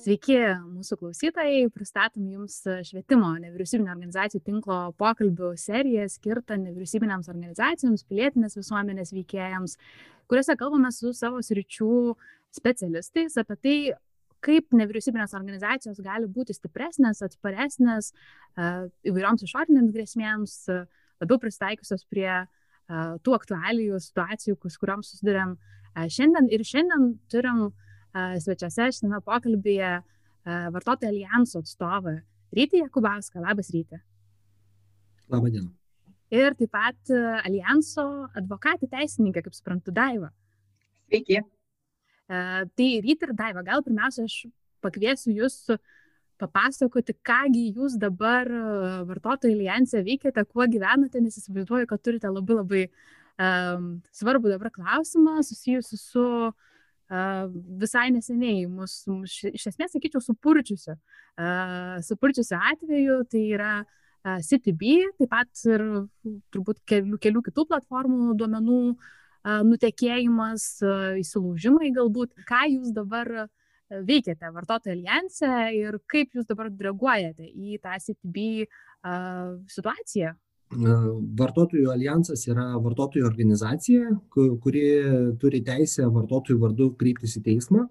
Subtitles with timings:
[0.00, 1.66] Sveiki, mūsų klausytojai.
[1.74, 2.54] Pristatom Jums
[2.88, 9.74] švietimo nevyriausybinio organizacijų tinklo pokalbių seriją skirtą nevyriausybinėms organizacijoms, pilietinės visuomenės veikėjams,
[10.30, 12.14] kuriuose kalbame su savo sričių
[12.56, 13.74] specialistais apie tai,
[14.40, 18.14] kaip nevyriausybinės organizacijos gali būti stipresnės, atsparesnės
[18.56, 20.56] įvairioms išorinėms grėsmėms,
[21.20, 22.30] labiau pristaikiusios prie
[22.88, 25.58] tų aktualijų situacijų, su kuriuom susidurėm
[26.08, 26.48] šiandien.
[26.56, 27.66] Ir šiandien turim
[28.14, 30.00] svečiuose šitame pokalbėje
[30.74, 32.18] vartotojų alijanso atstovą
[32.56, 33.42] Rytį Jakubauską.
[33.44, 34.00] Labas rytį.
[35.30, 35.70] Labą dieną.
[36.34, 37.12] Ir taip pat
[37.44, 38.04] alijanso
[38.38, 40.30] advokatė teisininkė, kaip suprantu, Daiva.
[41.10, 41.42] Sveiki.
[42.30, 44.48] Tai Rytį ir Daiva, gal pirmiausia, aš
[44.82, 45.60] pakviesiu jūs
[46.40, 48.48] papasakoti, kągi jūs dabar
[49.06, 55.42] vartotojų alijansė veikiate, kuo gyvenate, nes įsivaizduoju, kad turite labai labai um, svarbų dabar klausimą
[55.44, 56.69] susijusiu su uh,
[57.10, 60.94] visai neseniai mus, iš esmės, sakyčiau, supurčiusiu,
[62.06, 63.72] supurčiusiu atveju, tai yra
[64.22, 65.86] CTB, taip pat ir
[66.52, 68.82] turbūt kelių, kelių kitų platformų duomenų
[69.66, 70.66] nutekėjimas,
[71.22, 72.34] įsilaužimai galbūt.
[72.46, 73.48] Ką jūs dabar
[73.90, 78.68] veikiate vartotojų alijanse ir kaip jūs dabar reaguojate į tą CTB
[79.72, 80.36] situaciją?
[80.70, 84.84] Vartotojų alijansas yra vartotojų organizacija, kuri
[85.42, 87.88] turi teisę vartotojų vardu kreiptis į teismą.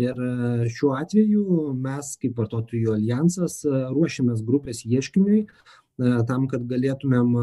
[0.00, 5.46] Ir e, šiuo atveju mes kaip vartotojų alijansas e, ruošiamės grupės ieškiniui e,
[6.28, 7.34] tam, kad galėtumėm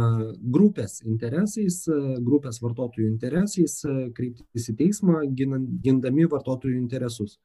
[0.56, 1.84] grupės interesais,
[2.30, 3.82] grupės vartotojų interesais
[4.18, 7.38] kreiptis į teismą, gindami vartotojų interesus.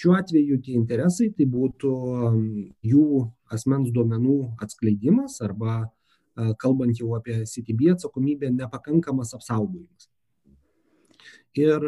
[0.00, 1.94] Šiuo atveju tie interesai tai būtų
[2.86, 3.06] jų
[3.50, 5.80] asmens duomenų atskleidimas arba
[6.58, 10.08] kalbant jau apie CTB atsakomybę, nepakankamas apsaugojimas.
[11.58, 11.82] Ir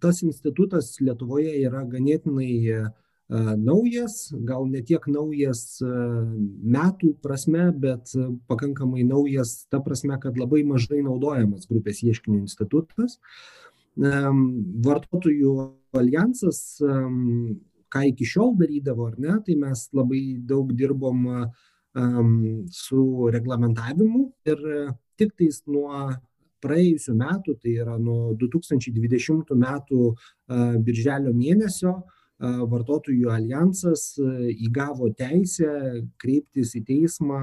[0.00, 2.92] tas institutas Lietuvoje yra ganėtinai
[3.56, 8.12] naujas, gal ne tiek naujas metų prasme, bet
[8.46, 13.18] pakankamai naujas ta prasme, kad labai mažai naudojamas grupės ieškinių institutas.
[13.96, 15.54] Vartotojų
[15.96, 16.60] alijansas,
[17.88, 21.44] ką iki šiol darydavo, ar ne, tai mes labai daug dirbom uh,
[21.94, 24.64] su reglamentavimu ir
[25.18, 26.10] tiktais nuo
[26.64, 30.14] praėjusių metų, tai yra nuo 2020 metų
[30.84, 31.98] birželio mėnesio,
[32.44, 35.68] vartotojų alijansas įgavo teisę
[36.18, 37.40] kreiptis į teismą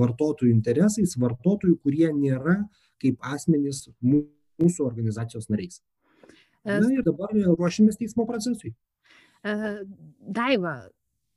[0.00, 2.56] vartotojų interesais, vartotojų, kurie nėra
[3.02, 5.82] kaip asmenys mūsų organizacijos nariais.
[6.64, 8.74] Na ir dabar ruošiamės teismo procesui.
[9.44, 10.74] Daiva,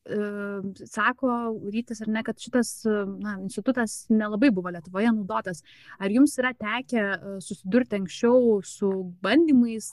[0.04, 1.32] sako
[1.72, 2.84] rytis ar ne, kad šitas
[3.20, 5.64] na, institutas nelabai buvo Lietuvoje naudotas.
[6.00, 8.90] Ar jums yra tekę susidurti anksčiau su
[9.24, 9.90] bandymais,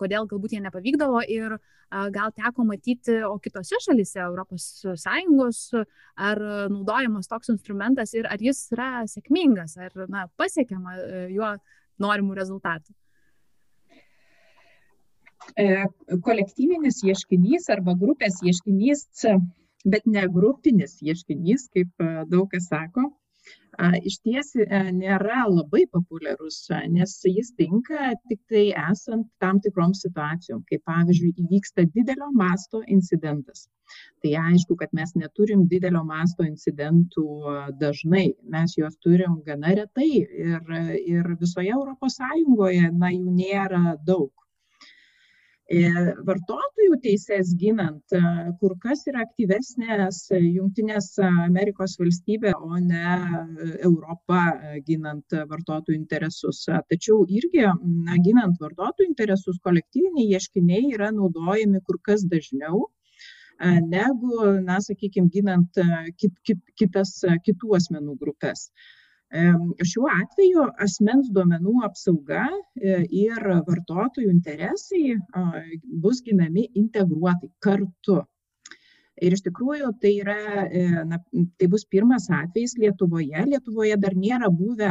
[0.00, 1.58] kodėl galbūt jie nepavykdavo ir
[2.12, 5.60] gal teko matyti, o kitose šalise ES,
[6.16, 10.96] ar naudojamas toks instrumentas ir ar jis yra sėkmingas, ar na, pasiekiama
[11.30, 11.54] juo
[12.02, 12.96] norimų rezultatų?
[15.62, 15.64] E,
[16.26, 19.02] kolektyvinis ieškinys arba grupės ieškinys,
[19.94, 23.10] bet ne grupinis ieškinys, kaip e, daug kas sako,
[24.08, 26.58] iš ties e, nėra labai populiarus,
[26.94, 33.66] nes jis tinka tik tai esant tam tikrom situacijom, kaip pavyzdžiui įvyksta didelio masto incidentas.
[34.24, 37.26] Tai aišku, kad mes neturim didelio masto incidentų
[37.80, 40.76] dažnai, mes juos turim gana retai ir,
[41.16, 42.22] ir visoje ES
[43.02, 44.30] na, jų nėra daug
[45.72, 48.20] vartotojų teises ginant e,
[48.60, 53.16] kur kas yra aktyvesnės Junktinės Amerikos valstybė, o ne
[53.80, 54.42] Europa
[54.86, 56.64] ginant vartotojų interesus.
[56.92, 57.64] Tačiau irgi,
[58.06, 62.88] na, ginant vartotojų interesus, kolektyviniai ieškiniai yra naudojami kur kas dažniau
[63.62, 65.78] negu, na, sakykime, ginant
[66.18, 68.72] kit, kit, kitas, kitų asmenų grupės.
[69.32, 75.14] Šiuo atveju asmens duomenų apsauga e, ir vartotojų interesai
[76.04, 78.18] bus ginami integruotai kartu.
[79.22, 80.36] Ir iš tikrųjų tai, yra,
[80.66, 81.18] e, na,
[81.60, 83.44] tai bus pirmas atvejis Lietuvoje.
[83.48, 84.90] Lietuvoje dar nėra buvę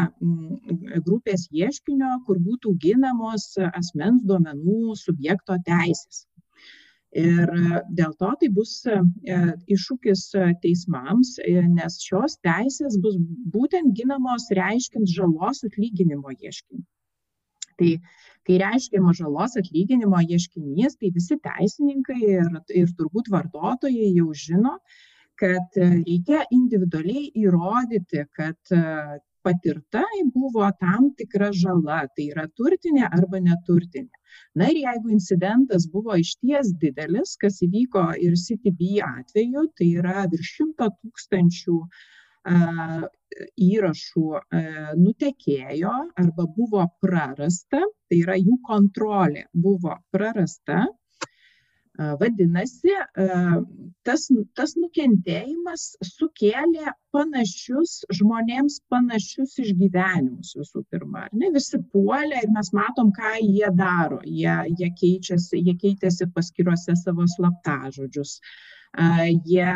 [1.05, 6.25] grupės ieškinio, kur būtų ginamos asmens duomenų subjekto teisės.
[7.11, 7.49] Ir
[7.91, 8.95] dėl to tai bus e,
[9.75, 10.21] iššūkis
[10.63, 13.17] teismams, e, nes šios teisės bus
[13.51, 16.85] būtent ginamos reiškiant žalos atlyginimo ieškinį.
[17.81, 17.91] Tai
[18.47, 22.47] kai reiškiama žalos atlyginimo ieškinys, tai visi teisininkai ir,
[22.79, 24.77] ir turbūt vartotojai jau žino,
[25.35, 28.75] kad reikia individualiai įrodyti, kad
[29.45, 30.03] patirta
[30.35, 34.13] buvo tam tikra žala, tai yra turtinė arba neturtinė.
[34.55, 40.55] Na ir jeigu incidentas buvo išties didelis, kas įvyko ir CTB atveju, tai yra virš
[40.57, 41.77] šimto tūkstančių
[43.65, 44.23] įrašų
[45.01, 45.91] nutekėjo
[46.23, 50.87] arba buvo prarasta, tai yra jų kontrolė buvo prarasta,
[51.99, 52.93] Vadinasi,
[54.07, 54.23] tas,
[54.55, 61.27] tas nukentėjimas sukėlė panašius žmonėms panašius išgyvenimus visų pirma.
[61.33, 61.51] Ne?
[61.51, 64.21] Visi puolė ir mes matom, ką jie daro.
[64.23, 68.37] Jie, jie, keičiasi, jie keitėsi paskiruose savo slaptažodžius.
[69.47, 69.67] Jie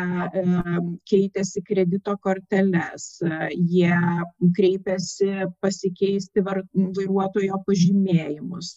[1.08, 3.06] keitėsi kredito korteles,
[3.76, 4.00] jie
[4.56, 8.74] kreipėsi pasikeisti vairuotojo pažymėjimus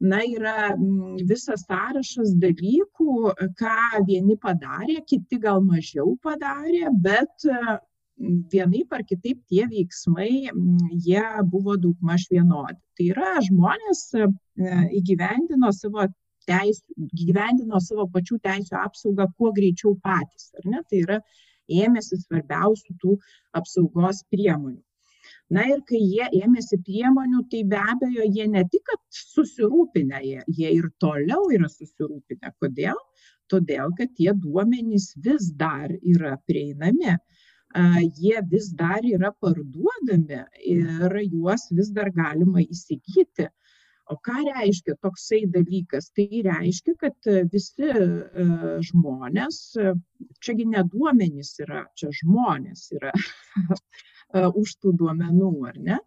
[0.00, 8.38] na yra mm, visas sąrašas dalykų ką vieni padarė kiti gal mažiau padarė bet mm,
[8.52, 12.78] vienaip ar kitaip tie veiksmai mm, jie buvo daugmaž vienodi.
[12.98, 14.30] Tai yra žmonės e,
[15.02, 16.06] įgyvendino savo
[16.48, 20.82] teisių įgyvendino savo pačių teisių apsaugą kuo greičiau patys ar ne?
[20.88, 21.22] Tai yra
[21.68, 23.18] ėmėsi svarbiausių tų
[23.58, 24.80] apsaugos priemonių
[25.56, 30.42] na ir kai jie ėmėsi priemonių tai be abejo jie ne tik kad susirūpinę jie
[30.60, 32.52] jie ir toliau yra susirūpinę.
[32.62, 32.98] Kodėl?
[33.52, 37.16] Todėl kad tie duomenys vis dar yra prieinami.
[38.18, 40.42] Jie vis dar yra parduodami
[40.74, 43.48] ir juos vis dar galima įsigyti.
[44.08, 46.10] O ką reiškia toksai dalykas?
[46.16, 47.90] Tai reiškia, kad visi
[48.90, 49.58] žmonės,
[50.40, 53.12] čiagi ne duomenys yra, čia žmonės yra,
[54.36, 55.98] E, už tų duomenų, ar ne?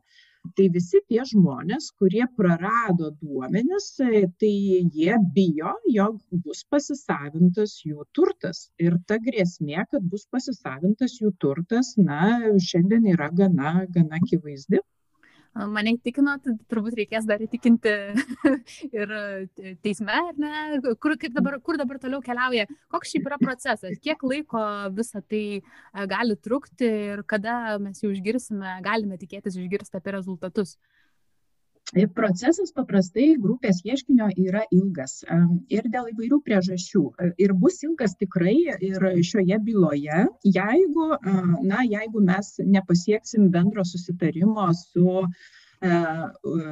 [0.58, 4.52] Tai visi tie žmonės, kurie prarado duomenis, e, tai
[4.98, 8.64] jie bijo, jog bus pasisavintas jų turtas.
[8.86, 12.22] Ir ta grėsmė, kad bus pasisavintas jų turtas, na,
[12.70, 14.82] šiandien yra gana, gana akivaizdi
[15.56, 17.94] mane įtikino, tai turbūt reikės dar įtikinti
[19.00, 19.14] ir
[19.84, 24.64] teisme, ar ne, kur, dabar, kur dabar toliau keliauja, koks šiaip yra procesas, kiek laiko
[24.96, 25.62] visą tai
[26.12, 30.78] gali trukti ir kada mes jau išgirsime, galime tikėtis išgirsti apie rezultatus.
[32.16, 35.18] Procesas paprastai grupės ieškinio yra ilgas
[35.76, 37.02] ir dėl įvairių priežasčių.
[37.44, 41.08] Ir bus ilgas tikrai ir šioje byloje, jeigu,
[41.68, 45.26] na, jeigu mes nepasieksim bendro susitarimo su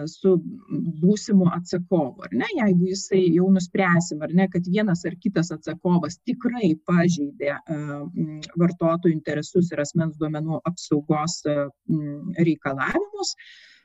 [0.05, 0.35] su
[1.01, 6.19] būsimu atsakovu, ar ne, jeigu jisai jau nuspręsim, ar ne, kad vienas ar kitas atsakovas
[6.29, 7.55] tikrai pažeidė
[8.53, 11.41] vartotojų interesus ir asmens duomenų apsaugos
[12.37, 13.33] reikalavimus,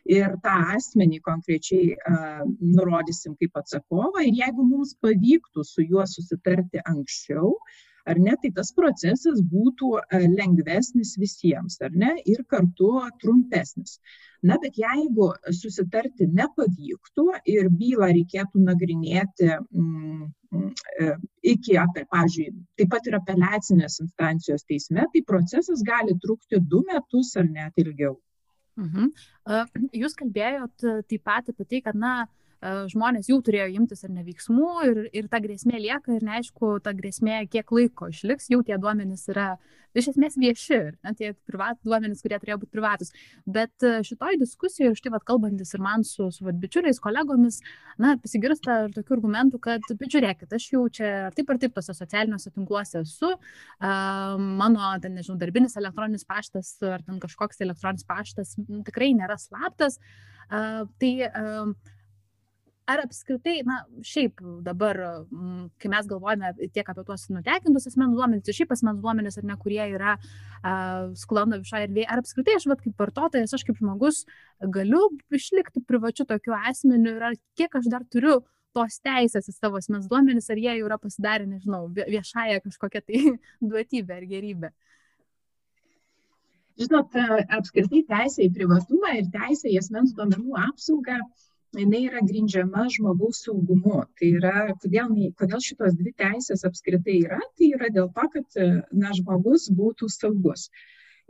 [0.05, 1.95] ir tą asmenį konkrečiai
[2.61, 7.55] nurodysim kaip atsakovą ir jeigu mums pavyktų su juo susitarti anksčiau,
[8.05, 9.91] ar ne, tai tas procesas būtų
[10.35, 12.91] lengvesnis visiems, ar ne, ir kartu
[13.23, 13.99] trumpesnis.
[14.45, 20.27] Na, bet jeigu susitarti nepavyktų ir bylą reikėtų nagrinėti mm,
[21.01, 21.15] e,
[21.55, 27.49] iki, pavyzdžiui, taip pat ir apeliacinės instancijos teisme, tai procesas gali trukti du metus ar
[27.49, 28.19] net ilgiau.
[28.81, 29.11] Mhm.
[29.95, 32.15] Jūs kalbėjot taip pat apie tai, kad, na,
[32.93, 36.95] žmonės jau turėjo imtis ar ne veiksmų ir, ir ta grėsmė lieka ir neaišku, ta
[36.97, 39.55] grėsmė kiek laiko išliks, jau tie duomenys yra
[39.95, 43.13] iš esmės vieši, ne, tie privat, duomenys, kurie turėjo būti privatus.
[43.47, 47.61] Bet šitoj diskusijoje, štai vad kalbantis ir man su, su vat, bičiuliais, kolegomis,
[48.03, 51.79] na, pasigirsta ir tokių argumentų, kad, bet žiūrėkit, aš jau čia ar taip ar taip
[51.79, 58.07] tose socialiniuose tinkluose esu, uh, mano, ten, nežinau, darbinis elektroninis paštas ar ten kažkoks elektroninis
[58.09, 58.57] paštas
[58.89, 60.01] tikrai nėra slaptas.
[60.51, 61.71] Uh, tai uh,
[62.87, 68.49] ar apskritai na šiaip dabar mm, kai mes galvojame tiek apie tuos nutekintus asmens duomenis
[68.51, 70.75] ir šiaip asmens duomenis ar ne kurie yra a,
[71.21, 74.25] sklando viešoje erdvėje ar apskritai aš vat kaip vartotojas aš kaip žmogus
[74.77, 78.43] galiu išlikti privačiu tokiu asmeniu ir ar kiek aš dar turiu
[78.77, 83.23] tos teisės į savo asmens duomenis ar jie jau yra pasidarę nežinau viešąja kažkokia tai
[83.71, 84.75] duotybė ar gerybė
[86.75, 87.13] Žinot,
[87.55, 91.21] apskritai teisė į privatumą ir teisė į asmens duomenų apsaugą
[91.79, 94.03] jinai yra grindžiama žmogaus saugumu.
[94.19, 98.61] Tai yra, kodėl, kodėl šitos dvi teisės apskritai yra, tai yra dėl to, kad
[98.93, 100.69] na, žmogus būtų saugus.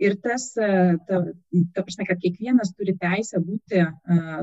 [0.02, 1.18] Ir tas, ta,
[1.74, 4.40] ta prasme, kad kiekvienas turi teisę būti uh,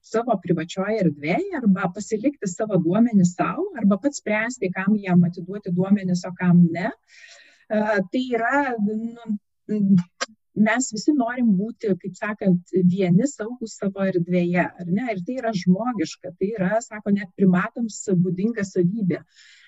[0.00, 6.24] savo privačioje erdvėje arba pasilikti savo duomenį savo, arba pats spręsti, kam jam atiduoti duomenis,
[6.24, 6.94] o kam ne.
[7.68, 9.28] Uh, tai yra nu,
[10.56, 15.08] mes visi norim būti, kaip sakant, vieni saugūs savo erdvėje, ar ne?
[15.14, 19.22] Ir tai yra žmogiška, tai yra, sako, net primatams būdinga savybė.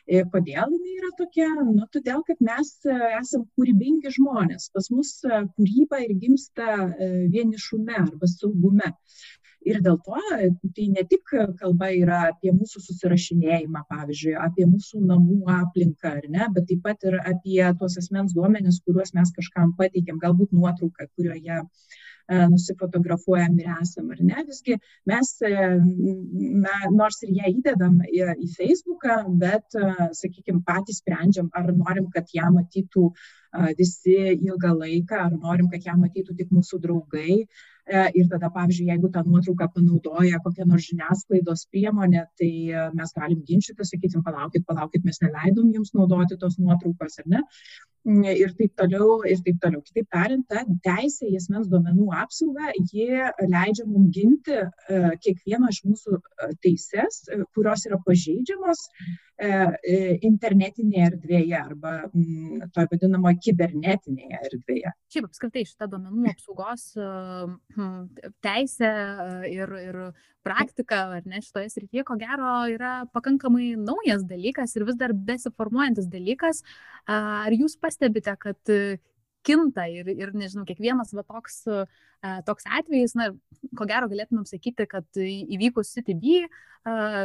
[0.07, 1.49] Kodėl jinai yra tokia?
[1.67, 4.69] Nu, todėl, kad mes esame kūrybingi žmonės.
[4.71, 6.77] Pas mus kūryba ir gimsta
[7.33, 8.93] vienišume arba saugume.
[9.67, 10.21] Ir dėl to
[10.77, 16.49] tai ne tik kalba yra apie mūsų susirašinėjimą, pavyzdžiui, apie mūsų namų aplinką, ar ne,
[16.55, 21.65] bet taip pat ir apie tuos asmens duomenis, kuriuos mes kažkam pateikėm, galbūt nuotrauką, kurioje
[22.27, 24.41] E, nusifotografuojam ir esam, ar ne?
[24.49, 24.75] Visgi
[25.07, 25.51] mes, e,
[26.65, 32.35] na, nors ir ją įdedam į, Facebooką, bet, e, sakykime, patys sprendžiam, ar norim, kad
[32.35, 33.11] ją matytų
[33.79, 37.37] visi ilgą laiką, ar norim, kad ją matytų tik mūsų draugai.
[37.87, 42.51] Ir tada, pavyzdžiui, jeigu tą nuotrauką panaudoja kokia nors žiniasklaidos priemonė, tai
[42.99, 47.45] mes galim ginčyti, sakysim, palaukit, palaukit, mes neleidom jums naudoti tos nuotraukos, ar ne?
[48.07, 49.83] ir taip toliau, ir taip toliau.
[49.83, 53.09] Kitaip tariant, ta teisė į asmens duomenų apsaugą, ji
[53.51, 54.67] leidžia mums ginti e,
[55.23, 58.87] kiekvieno iš mūsų e, teises, e, kurios yra pažeidžiamos
[59.37, 64.93] internetinėje erdvėje arba mm, toje vadinamoje kibernetinėje erdvėje.
[65.13, 67.99] Šiaip apskritai šitą duomenų apsaugos hm,
[68.45, 68.93] teisę
[69.51, 70.01] ir, ir
[70.47, 76.09] praktika, ar ne, šitoje srityje, ko gero, yra pakankamai naujas dalykas ir vis dar besiformuojantis
[76.09, 76.63] dalykas.
[77.11, 78.73] Ar jūs pastebite, kad
[79.47, 81.63] kinta ir, ir nežinau, kiekvienas va toks,
[82.47, 83.31] toks atvejis, na,
[83.79, 86.47] ko gero galėtumėm sakyti, kad įvykus CTB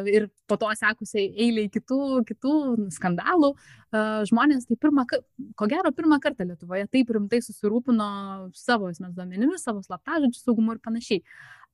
[0.09, 1.99] ir po to sekusiai eiliai kitų,
[2.29, 2.53] kitų
[2.93, 3.53] skandalų,
[4.29, 5.05] žmonės tai pirmą,
[5.57, 8.11] ko gero pirmą kartą Lietuvoje taip rimtai susirūpino
[8.57, 11.21] savo asmens duomenimis, savo slaptažodžių saugumu ir panašiai.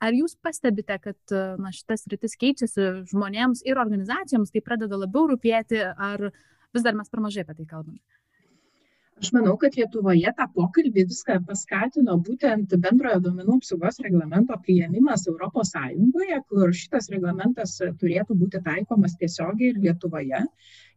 [0.03, 5.81] Ar jūs pastebite, kad na, šitas rytis keičiasi žmonėms ir organizacijoms, tai pradeda labiau rūpėti,
[5.81, 6.29] ar
[6.75, 8.01] vis dar mes per mažai apie tai kalbame?
[9.17, 15.71] Aš manau, kad Lietuvoje tą pokalbį viską paskatino būtent bendrojo duomenų apsaugos reglamento priėmimas ES,
[16.51, 20.43] kur šitas reglamentas turėtų būti taikomas tiesiogiai ir Lietuvoje.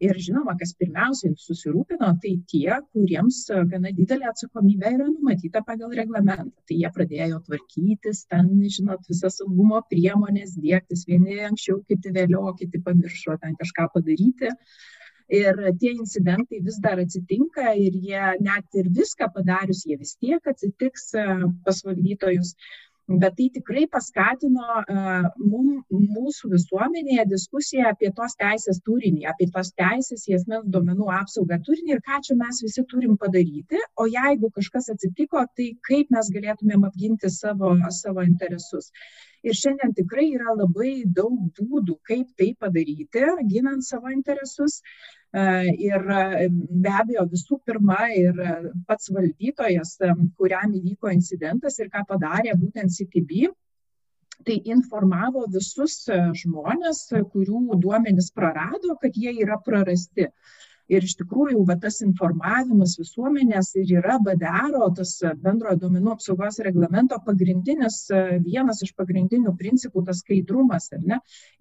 [0.04, 3.40] Ir žinoma, kas pirmiausiai susirūpino, tai tie, kuriems
[3.72, 6.52] gana didelė atsakomybė yra numatyta pagal reglamentą.
[6.68, 12.84] Tai jie pradėjo tvarkytis, ten, žinot, visas saugumo priemonės dėktis, vieni anksčiau, kiti vėliau, kiti
[12.84, 14.52] pamiršo ten kažką padaryti
[15.30, 20.52] ir tie incidentai vis dar atsitinka ir jie net ir viską padarius, jie vis tiek
[20.52, 21.26] atsitiks e,
[21.64, 22.54] pas valdytojus.
[23.10, 29.72] Bet tai tikrai paskatino uh, mum, mūsų visuomenėje diskusiją apie tos teisės turinį, apie tos
[29.74, 33.82] teisės į asmens duomenų apsaugą turinį ir ką čia mes visi turim padaryti.
[33.98, 38.92] O jeigu kažkas atsitiko, tai kaip mes galėtumėm apginti savo, savo interesus.
[39.42, 44.84] Ir šiandien tikrai yra labai daug būdų, kaip tai padaryti, ginant savo interesus.
[45.32, 46.06] Ir
[46.82, 48.34] be abejo, visų pirma, ir
[48.88, 49.96] pats valdytojas,
[50.36, 53.52] kuriam įvyko incidentas ir ką padarė būtent CTB,
[54.42, 56.02] tai informavo visus
[56.42, 60.26] žmonės, kurių duomenys prarado, kad jie yra prarasti.
[60.90, 65.12] Ir iš tikrųjų, va, tas informavimas visuomenės ir yra BDR, tas
[65.44, 68.00] bendrojo duomenų apsaugos reglamento pagrindinis,
[68.46, 70.90] vienas iš pagrindinių principų, tas skaidrumas.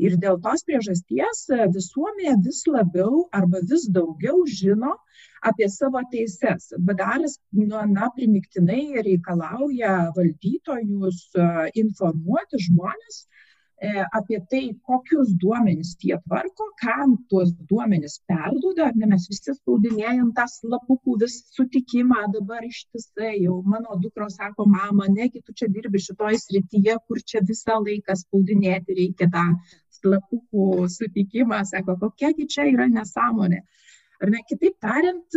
[0.01, 1.45] Ir dėl tos priežasties
[1.75, 4.95] visuomenė vis labiau arba vis daugiau žino
[5.45, 6.73] apie savo teises.
[6.79, 7.27] BDR
[7.59, 11.21] nu, na, primiktinai reikalauja valdytojus
[11.83, 13.27] informuoti žmonės
[14.11, 20.45] apie tai, kokius duomenys jie tvarko, kam tuos duomenys perduoda, ne mes visi spaudinėjom tą
[20.51, 26.39] slapukų vis sutikimą dabar ištisai, jau mano dukros sako, mama, negi tu čia dirbi šitoj
[26.43, 29.45] srityje, kur čia visą laiką spaudinėti reikia tą
[29.99, 33.63] slapukų sutikimą, sako, kokiagi čia yra nesąmonė.
[34.19, 35.35] Ar ne, kitaip tariant,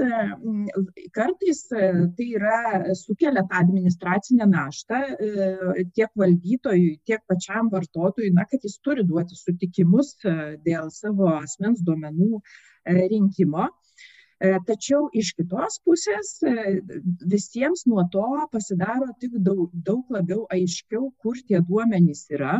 [1.14, 2.56] kartais e, tai yra
[2.98, 9.38] sukelia tą administracinę naštą e, tiek valdytojui, tiek pačiam vartotojui, na, kad jis turi duoti
[9.38, 10.34] sutikimus e,
[10.66, 12.42] dėl savo asmens duomenų
[13.14, 13.70] rinkimo.
[14.66, 16.32] Tačiau iš kitos pusės
[17.30, 22.56] visiems nuo to pasidaro tik daug, daug labiau aiškiau, kur tie duomenys yra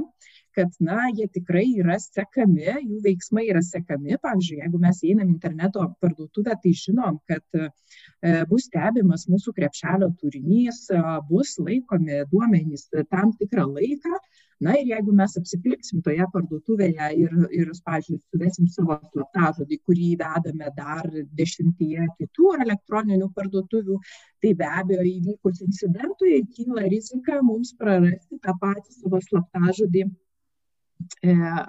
[0.56, 4.18] kad na jie tikrai yra sekami jų veiksmai yra sekami.
[4.23, 7.68] Pavyzdžiui jeigu mes įeinam į interneto parduotuvę tai žinom kad e,
[8.50, 10.87] bus stebimas mūsų krepšelio turinys
[11.28, 14.23] bus laikomi duomenys tam tikrą laiką.
[14.62, 20.68] Na ir jeigu mes apsipirksim toje parduotuvėje ir ir pavyzdžiui suvesim savo slaptažodį kurį įvedame
[20.76, 21.09] dar
[21.40, 23.99] dešimtyje kitų elektroninių parduotuvių
[24.44, 30.06] tai be abejo įvykus incidentui kyla rizika mums prarasti tą patį savo slaptažodį.
[30.06, 30.32] E,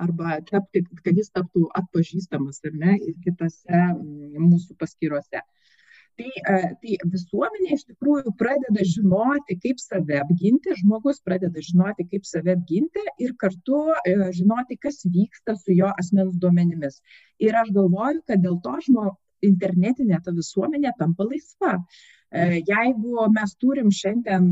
[0.03, 5.43] arba tapti, kad jis taptų atpažįstamas ar ne ir kitose mūsų paskyrose.
[6.13, 6.29] Tai,
[6.81, 13.01] tai visuomenė iš tikrųjų pradeda žinoti, kaip save apginti, žmogus pradeda žinoti, kaip save apginti
[13.25, 13.79] ir kartu
[14.37, 16.99] žinoti, kas vyksta su jo asmens duomenimis.
[17.41, 19.07] Ir aš galvoju, kad dėl to žmo,
[19.43, 21.79] internetinė ta visuomenė tampa laisva.
[22.33, 24.47] Jeigu mes turim šiandien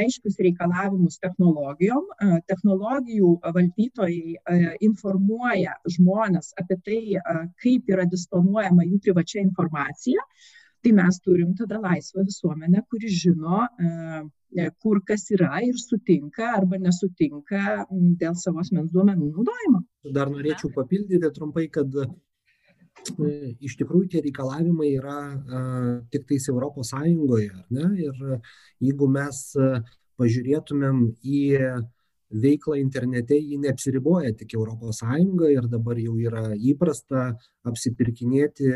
[0.00, 2.06] aiškius reikalavimus technologijom,
[2.48, 7.00] technologijų valdytojai informuoja žmonės apie tai,
[7.62, 10.24] kaip yra disponuojama jų privačia informacija,
[10.80, 13.66] tai mes turim tada laisvą visuomenę, kuri žino,
[14.80, 19.82] kur kas yra ir sutinka arba nesutinka dėl savo asmens duomenų naudojimo.
[20.16, 21.92] Dar norėčiau papildyti trumpai, kad
[23.62, 25.18] iš tikrųjų tie reikalavimai yra
[26.10, 27.90] tik tais Europos Sąjungoje, ne?
[28.02, 28.40] Ir
[28.82, 29.42] jeigu mes
[30.16, 31.42] pažiūrėtumėm į
[32.42, 37.28] veiklą internete, ji neapsiriboja tik Europos Sąjunga ir dabar jau yra įprasta
[37.68, 38.72] apsipirkinėti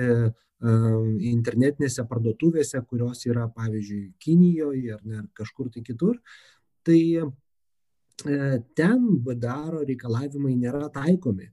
[0.60, 6.20] internetinėse parduotuvėse, kurios yra, pavyzdžiui, Kinijoje ar ne, kažkur tai kitur.
[6.84, 7.00] Tai
[8.76, 11.48] ten BDR reikalavimai nėra taikomi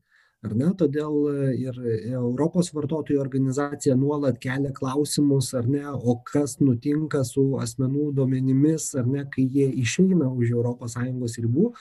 [0.48, 0.72] ar ne?
[0.80, 1.20] Todėl
[1.60, 1.78] ir
[2.16, 9.08] europos vartotojų organizacija nuolat kelia klausimus ar ne o kas nutinka su asmenų duomenimis ar
[9.08, 11.72] ne kai jie išeina už europos sąjungos ribų.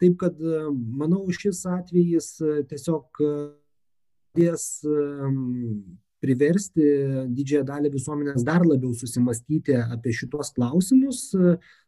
[0.00, 0.42] Taip kad
[1.00, 2.34] manau šis atvejis
[2.68, 3.24] tiesiog
[4.36, 4.84] padės
[6.26, 6.90] priversti
[7.30, 11.30] didžiąją dalį visuomenės dar labiau susimąstyti apie šituos klausimus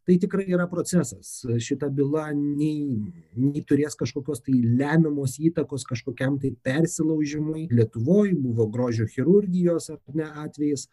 [0.09, 1.43] tai tikrai yra procesas.
[1.45, 2.89] Šita byla nei
[3.37, 7.67] nei turės kažkokios tai lemiamos įtakos kažkokiam tai persilaužimui.
[7.69, 10.89] Lietuvoj buvo grožio chirurgijos ar ne atvejis.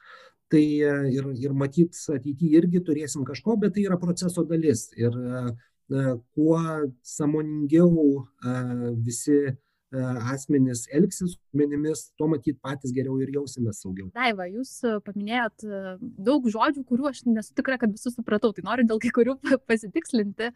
[0.51, 0.65] Tai
[1.15, 4.89] ir ir matyt ateity irgi turėsim kažko bet tai yra proceso dalis.
[4.99, 5.15] Ir
[6.35, 6.59] kuo
[7.15, 8.25] sąmoningiau
[8.99, 9.39] visi
[10.33, 14.09] asmenys elgsis su duomenimis, tuo matyt patys geriau ir jausimės saugiau.
[14.15, 15.65] Daiva, jūs paminėjot
[16.01, 19.37] daug žodžių, kurių aš nesu tikra, kad visus supratau, tai noriu dėl kai kurių
[19.69, 20.51] pasitikslinti.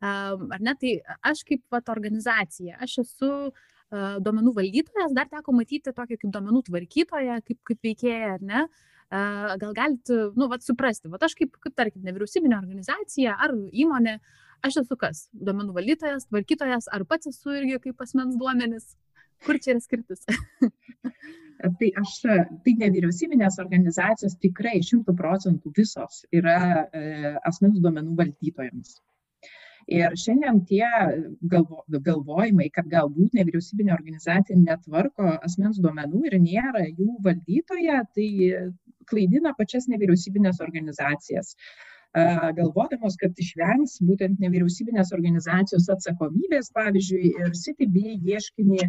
[0.00, 0.96] Ar ne, tai
[1.32, 3.32] aš kaip vat, organizacija, aš esu
[3.90, 8.66] duomenų valdytojas, dar teko matyti tokią kaip duomenų tvarkytoją, kaip, kaip veikėja, ar ne?
[9.10, 14.49] Gal galite, nu, vat, suprasti, vat aš kaip, kaip tarkim, nevyriausybinė organizacija ar įmonė, uh,
[14.66, 15.26] aš esu kas?
[15.32, 18.92] Duomenų valdytojas tvarkytojas ar pats esu irgi kaip asmens duomenys
[19.44, 20.24] kur čia yra skirtis?
[21.60, 26.54] Tai aš tai nevyriausybinės organizacijos tikrai šimtų procentų visos yra
[26.88, 28.94] e, asmens duomenų valdytojams.
[29.92, 30.86] Ir šiandien tie
[31.52, 38.28] galvo, galvojimai, kad galbūt nevyriausybinė organizacija netvarko asmens duomenų ir nėra jų valdytoje, tai
[39.12, 41.58] klaidina pačias nevyriausybinės organizacijas
[42.56, 48.80] galvodamos, kad išvengs būtent nevyriausybinės organizacijos atsakomybės, pavyzdžiui, ir CTB ieškinį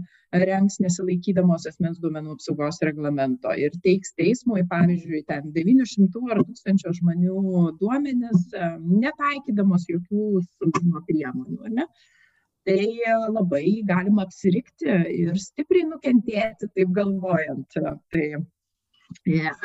[0.50, 7.78] rengs nesilaikydamos asmens duomenų apsaugos reglamento ir teiks teismui, pavyzdžiui, ten 900 ar 1000 žmonių
[7.82, 8.48] duomenis,
[8.82, 11.76] netaikydamos jokių saugumo priemonių.
[11.78, 11.86] Ne?
[12.66, 12.88] Tai
[13.34, 17.70] labai galima apsirikti ir stipriai nukentėti, taip galvojant.
[17.74, 18.26] Tai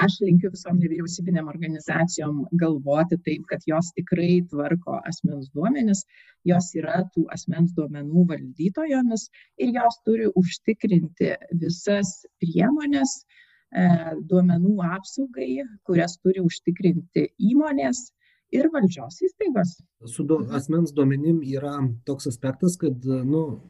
[0.05, 6.05] aš linkiu visom nevyriausybinėm organizacijom galvoti taip, kad jos tikrai tvarko asmens duomenis,
[6.45, 9.29] jos yra tų asmens duomenų valdytojomis
[9.59, 13.87] ir jos turi užtikrinti visas priemonės e,
[14.31, 18.11] duomenų apsaugai, kurias turi užtikrinti įmonės
[18.53, 19.79] ir valdžios įstaigos.
[20.07, 23.61] Su du, asmens duomenim yra toks aspektas, kad, nu,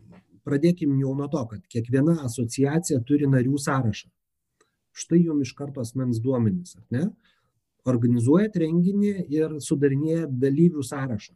[0.47, 4.11] pradėkim jau nuo to, kad kiekviena asociacija turi narių sąrašą
[4.97, 7.05] štai jum iš karto asmens duomenys, ar ne?
[7.87, 11.35] Organizuojat renginį ir sudarinėjat dalyvių sąrašą.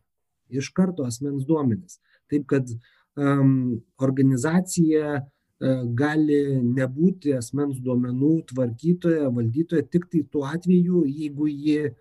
[0.50, 2.00] Iš karto asmens duomenys.
[2.30, 11.04] Taip kad um, organizacija uh, gali nebūti asmens duomenų tvarkytoja, valdytoja tik tai tuo atveju,
[11.06, 11.92] jeigu ji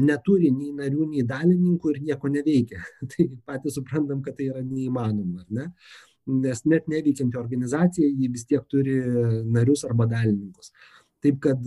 [0.00, 2.82] neturi nei narių, nei dalininkų ir nieko neveikia.
[3.14, 5.68] tai patys suprantam, kad tai yra neįmanoma, ar ne?
[6.30, 8.96] Nes net neveikianti organizacija, ji vis tiek turi
[9.50, 10.72] narius arba dalininkus.
[11.24, 11.66] Taip kad,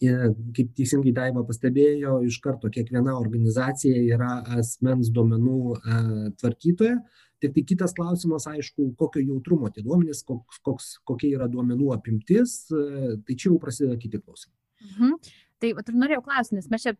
[0.00, 0.14] e,
[0.56, 5.98] kaip teisingai Daiva pastebėjo, iš karto kiekviena organizacija yra asmens duomenų e,
[6.40, 7.00] tvarkytoja.
[7.40, 12.66] Tik tai kitas klausimas, aišku, kokio jautrumo tie duomenys, koks, koks, kokia yra duomenų apimtis,
[12.68, 14.58] e, tai čia jau prasideda kiti klausimai.
[14.90, 16.94] Mhm tai vat ir norėjau klausti nes mes čia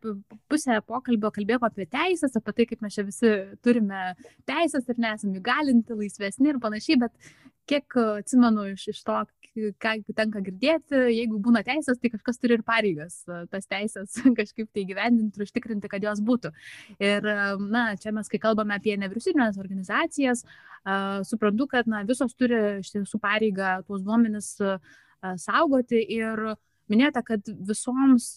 [0.51, 4.03] pusę pokalbio kalbėjom apie teises apie tai kaip mes čia visi turime
[4.49, 7.33] teises ir nesam įgalinti laisvesni ir panašiai bet
[7.70, 9.18] kiek atsimenu iš iš to
[9.83, 13.20] ką tenka girdėti jeigu būna teisės tai kažkas turi ir pareigas
[13.51, 16.53] tas teises kažkaip tai įgyvendinti ir užtikrinti kad jos būtų.
[17.03, 17.27] Ir
[17.66, 20.44] na čia mes kai kalbame apie nevyriausybines organizacijas
[21.29, 24.55] suprantu kad na visos turi iš tiesų pareigą tuos duomenis
[25.37, 26.55] saugoti ir
[26.92, 28.29] minėjote, kad visoms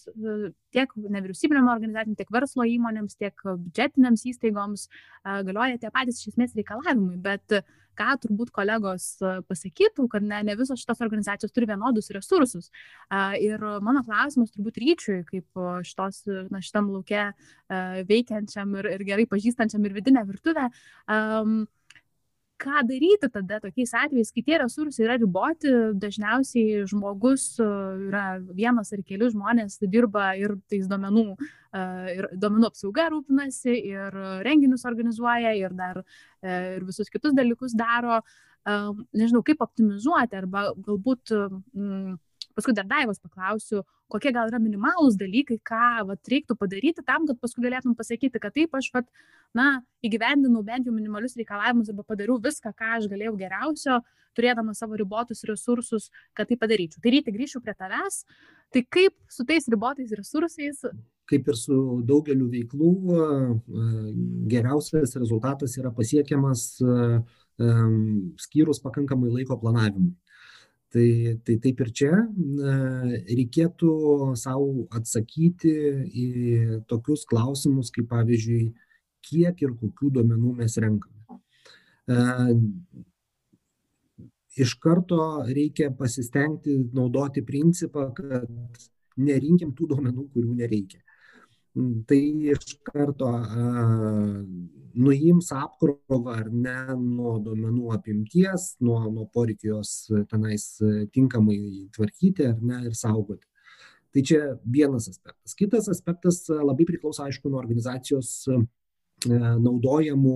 [0.73, 4.89] tiek nevyriausybinėm organizacijom, tiek verslo įmonėms, tiek biudžetinėms įstaigoms
[5.23, 7.63] galioja tie patys iš esmės reikalavimai, bet
[7.97, 9.05] ką turbūt kolegos
[9.49, 12.71] pasakytų, kad ne, ne visos šitos organizacijos turi vienodus resursus.
[13.41, 17.29] Ir mano klausimas turbūt ryčiui, kaip šitos, na, šitam laukia
[18.09, 20.69] veikiančiam ir, ir gerai pažįstančiam ir vidinę virtuvę.
[21.05, 21.63] Um,
[22.63, 27.67] ką daryti tada tokiais atvejais, kai tie resursai yra riboti, dažniausiai žmogus e,
[28.10, 28.23] yra
[28.56, 31.84] vienas ar keli žmonės dirba ir tais duomenų, e,
[32.15, 38.23] ir duomenų apsauga rūpinasi, ir renginius organizuoja, ir dar e, ir visus kitus dalykus daro.
[38.63, 42.13] Nežinau, kaip optimizuoti, arba galbūt mm,
[42.57, 47.39] paskui dar daivos paklausiu, kokie gal yra minimalūs dalykai, ką vat, reiktų padaryti tam, kad
[47.41, 49.07] paskui galėtum pasakyti, kad taip aš vat,
[49.57, 54.01] na, įgyvendinau bent jau minimalius reikalavimus arba padariau viską, ką aš galėjau geriausio,
[54.37, 57.01] turėdama savo ribotus resursus, kad tai padaryčiau.
[57.03, 58.23] Tai ryte grįšiu prie tavęs.
[58.73, 60.81] Tai kaip su tais ribotais resursais?
[61.29, 62.89] Kaip ir su daugeliu veiklų,
[64.51, 66.65] geriausias rezultatas yra pasiekiamas
[68.41, 70.11] skyrus pakankamai laiko planavimui.
[70.93, 72.12] Tai, tai taip ir čia
[73.34, 73.93] reikėtų
[74.38, 75.71] savo atsakyti
[76.06, 76.27] į
[76.86, 78.67] tokius klausimus, kaip pavyzdžiui,
[79.25, 81.39] kiek ir kokių duomenų mes renkame.
[84.53, 85.17] Iš karto
[85.49, 88.86] reikia pasistengti naudoti principą, kad
[89.17, 91.01] nerinkim tų duomenų, kurių nereikia.
[91.73, 92.19] Tai
[92.53, 93.27] iš karto
[94.93, 99.93] nuims apkrovą ar ne nuo duomenų apimties, nuo, nuo poreikio jos
[100.29, 100.67] tenais
[101.15, 101.57] tinkamai
[101.95, 103.47] tvarkyti ar ne ir saugoti.
[104.13, 105.55] Tai čia vienas aspektas.
[105.57, 108.43] Kitas aspektas labai priklauso, aišku, nuo organizacijos
[109.25, 110.36] naudojamų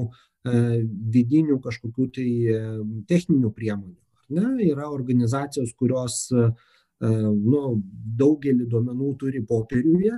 [1.13, 2.30] vidinių kažkokių tai
[3.06, 4.00] techninių priemonių.
[4.34, 4.47] Ne?
[4.71, 7.62] Yra organizacijos, kurios nu,
[8.17, 10.17] daugelį duomenų turi popieriuje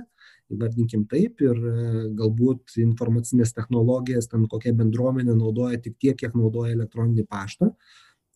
[0.54, 1.74] įvardinkim taip ir e,
[2.18, 7.70] galbūt informacines technologijas ten kokia bendruomenė naudoja tik tiek kiek naudoja elektroninį paštą.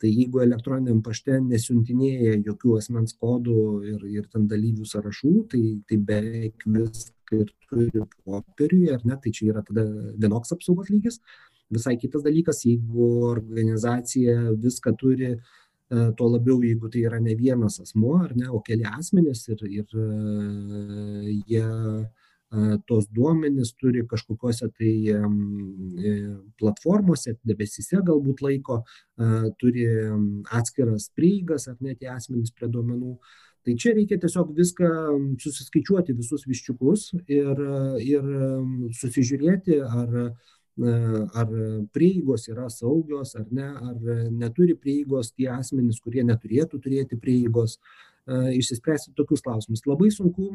[0.03, 3.59] Tai jeigu elektroniniam pašte nesiuntinėja jokių asmens kodų
[3.93, 9.33] ir ir ten dalyvių sąrašų tai tai beveik viską ir turi popieriuje ar ne tai
[9.39, 9.87] čia yra tada
[10.21, 11.21] vienoks apsaugos lygis.
[11.73, 15.31] Visai kitas dalykas jeigu organizacija viską turi
[15.91, 19.97] tuo labiau jeigu tai yra ne vienas asmuo ar ne o keli asmenys ir ir
[20.05, 24.93] e, jie e, tuos duomenis turi kažkokiose tai
[26.61, 28.85] platformose, debesyse galbūt laiko,
[29.59, 29.89] turi
[30.61, 33.19] atskiras prieigas ar net tie asmenys prie duomenų.
[33.65, 34.89] Tai čia reikia tiesiog viską
[35.41, 37.63] susiskaičiuoti visus viščiukus ir,
[38.07, 38.27] ir
[39.01, 40.31] susižiūrėti, ar
[40.75, 41.53] ar
[41.95, 43.97] prieigos yra saugios ar ne, ar
[44.31, 47.79] neturi prieigos tie asmenys, kurie neturėtų turėti prieigos,
[48.27, 49.85] išsispręsti tokius klausimus.
[49.87, 50.49] Labai sunku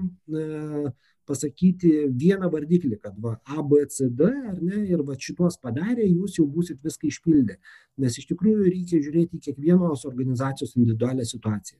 [1.29, 6.07] pasakyti vieną vardiklį, kad va A, B, C, D, ar ne, ir va šitos padarė,
[6.09, 7.59] jūs jau būsit viską išpildę.
[8.01, 11.77] Nes iš tikrųjų reikia žiūrėti kiekvienos organizacijos individualią situaciją.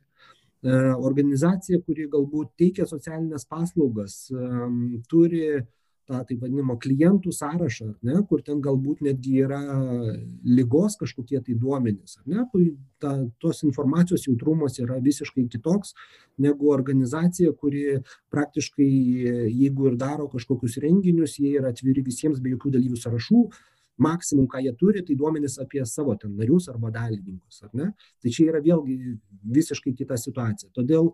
[1.00, 4.28] Organizacija, kuri galbūt teikia socialinės paslaugas,
[5.10, 5.66] turi
[6.10, 9.60] tą taip vadinamą klientų sąrašą, ne, kur ten galbūt netgi yra
[10.44, 12.46] lygos kažkokie tai duomenys, ne,
[13.02, 15.94] ta, tos informacijos jautrumas yra visiškai kitoks
[16.42, 18.00] negu organizacija, kuri
[18.34, 18.90] praktiškai,
[19.54, 23.44] jeigu ir daro kažkokius renginius, jie yra atviri visiems be jokių dalyvių sąrašų,
[24.00, 27.92] maksimum, ką jie turi, tai duomenys apie savo ten narius arba dalininkus, ar ne?
[28.24, 29.18] Tai čia yra vėlgi
[29.60, 30.72] visiškai kita situacija.
[30.76, 31.12] Todėl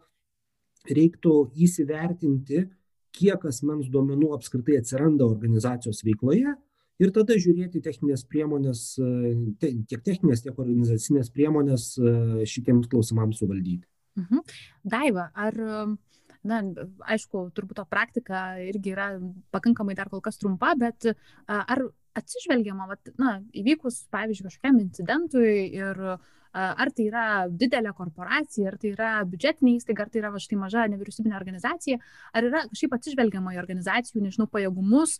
[0.85, 1.33] reiktų
[1.65, 2.67] įsivertinti,
[3.15, 6.55] kiek asmens duomenų apskritai atsiranda organizacijos veikloje
[7.01, 8.83] ir tada žiūrėti techninės priemonės,
[9.59, 11.89] tiek techninės, tiek organizacinės priemonės
[12.47, 13.83] šitiems klausimams suvaldyti.
[14.19, 14.43] Mhm.
[14.87, 15.57] Daiva, ar,
[16.47, 16.61] na,
[17.15, 19.09] aišku, turbūt to praktika irgi yra
[19.51, 21.09] pakankamai dar kol kas trumpa, bet
[21.51, 21.83] ar
[22.15, 28.79] atsižvelgiama, vat, na, įvykus, pavyzdžiui, kažkokiam incidentui ir uh, ar tai yra didelė korporacija, ar
[28.81, 31.99] tai yra biudžetinė įstaiga, ar tai yra va, štai maža nevyriausybinė organizacija,
[32.33, 35.17] ar yra kažkaip atsižvelgiama į organizacijų, nežinau, pajėgumus,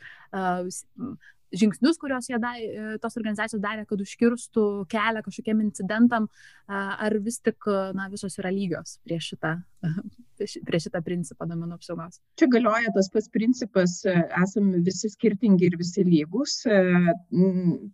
[1.53, 6.27] žingsnius, kuriuos jie da, e, tos organizacijos darė, kad užkirstų kelią kažkokiem incidentam,
[6.67, 9.51] ar vis tik na, visos yra lygios prieš šitą,
[10.67, 12.17] prieš šitą principą domenų apsaugos.
[12.39, 16.79] Čia galioja tas pats principas, e, esame visi skirtingi ir visi lygus, e,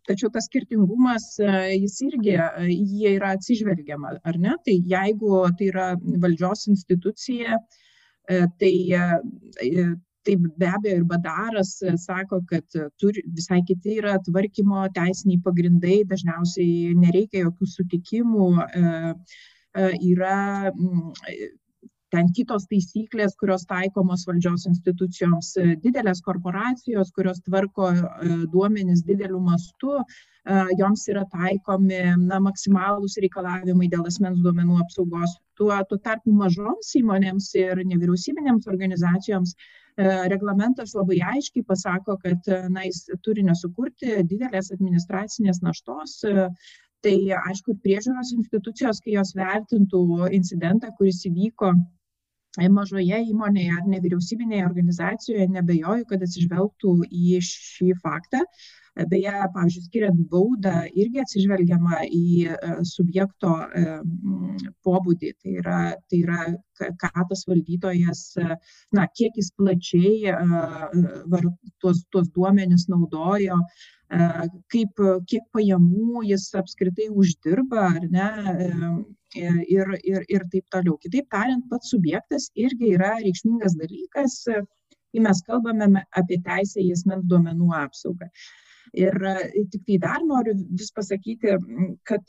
[0.08, 2.38] tačiau tas skirtingumas, jis irgi,
[2.72, 4.56] jie yra atsižvelgiama, ar ne?
[4.66, 7.60] Tai jeigu tai yra valdžios institucija,
[8.32, 8.72] tai
[10.24, 15.42] tai be abejo ir badaras e, sako kad e, turi visai kiti yra tvarkymo teisiniai
[15.48, 18.94] pagrindai dažniausiai nereikia jokių sutikimų e,
[20.12, 20.38] yra
[22.12, 27.88] ten kitos taisyklės, kurios taikomos valdžios institucijoms, didelės korporacijos, kurios tvarko
[28.52, 29.94] duomenis dideliu mastu,
[30.76, 35.38] joms yra taikomi na, maksimalūs reikalavimai dėl asmens duomenų apsaugos.
[35.56, 39.56] Tuo, tuo tarpu mažoms įmonėms ir nevyriausybinėms organizacijoms
[39.98, 46.22] reglamentas labai aiškiai pasako, kad na, jis turi nesukurti didelės administracinės naštos.
[47.02, 47.16] Tai
[47.50, 51.74] aišku priežiūros institucijos kai jos vertintų incidentą kuris įvyko
[52.70, 58.44] mažoje įmonėje ar nevyriausybinėje organizacijoje neabejoju kad atsižvelgtų į šį faktą
[59.12, 62.26] beje pavyzdžiui skiriant baudą irgi atsižvelgiama į
[62.90, 63.54] subjekto
[64.86, 65.32] pobūdį.
[65.40, 65.78] Tai yra
[66.10, 66.42] tai yra
[67.00, 68.24] ką tas valdytojas
[68.98, 70.36] na kiek jis plačiai
[71.32, 71.48] var
[71.80, 73.62] tuos tuos duomenis naudojo
[74.74, 75.02] kaip
[75.32, 78.28] kiek pajamų jis apskritai uždirba ar ne
[79.72, 80.98] ir ir ir taip toliau.
[81.00, 84.42] Kitaip tariant pats subjektas irgi yra reikšmingas dalykas
[85.12, 88.28] kai mes kalbame apie teisę į asmens duomenų apsaugą
[89.00, 89.14] ir
[89.74, 91.56] tiktai dar noriu vis pasakyti
[92.12, 92.24] kad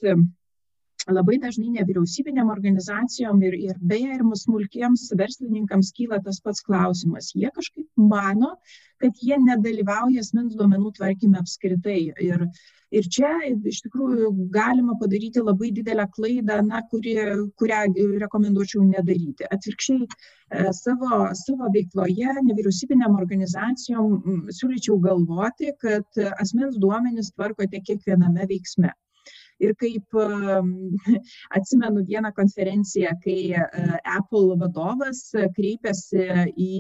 [1.11, 7.33] labai dažnai nevyriausybinėm organizacijom ir ir beje ir smulkiems verslininkams kyla tas pats klausimas.
[7.35, 8.57] Jie kažkaip mano
[9.03, 12.13] kad jie nedalyvauja asmens duomenų tvarkyme apskritai.
[12.23, 12.47] Ir
[12.93, 17.17] ir čia iš tikrųjų galima padaryti labai didelę klaidą na kuri
[17.59, 17.83] kurią
[18.23, 19.49] rekomenduočiau nedaryti.
[19.57, 20.07] Atvirkščiai
[20.79, 28.93] savo savo veikloje nevyriausybinėm organizacijom siūlyčiau galvoti kad asmens duomenis tvarkote kiekviename veiksme
[29.61, 30.17] ir kaip
[31.59, 33.37] atsimenu vieną konferenciją kai
[34.17, 35.23] apple vadovas
[35.57, 36.27] kreipėsi
[36.67, 36.73] į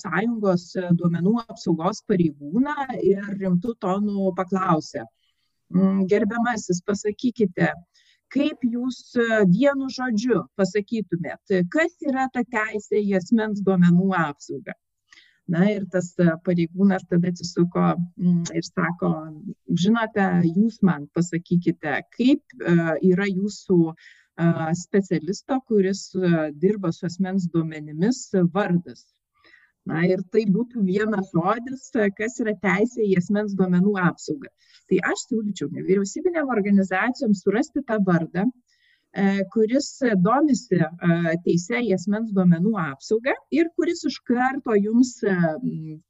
[0.00, 0.66] sąjungos
[1.00, 5.04] duomenų apsaugos pareigūną ir rimtu tonu paklausė.
[6.10, 7.72] Gerbiamasis pasakykite
[8.32, 9.16] kaip jūs
[9.52, 14.76] vienu žodžiu pasakytumėt kas yra ta teisė į asmens duomenų apsaugą
[15.52, 16.12] na ir tas
[16.46, 17.84] pareigūnas tada atsisuko
[18.60, 19.12] ir sako
[19.84, 22.56] žinote jūs man pasakykite kaip
[23.10, 23.78] yra jūsų
[24.78, 26.02] specialisto kuris
[26.64, 29.06] dirba su asmens duomenimis vardas.
[29.88, 34.50] Na ir tai būtų vienas žodis kas yra teisė į asmens duomenų apsaugą.
[34.88, 38.44] Tai aš siūlyčiau nevyriausybinėm organizacijom surasti tą vardą
[39.52, 39.88] kuris
[40.20, 40.78] domisi
[41.44, 45.14] teise į asmens duomenų apsaugą ir kuris iš karto jums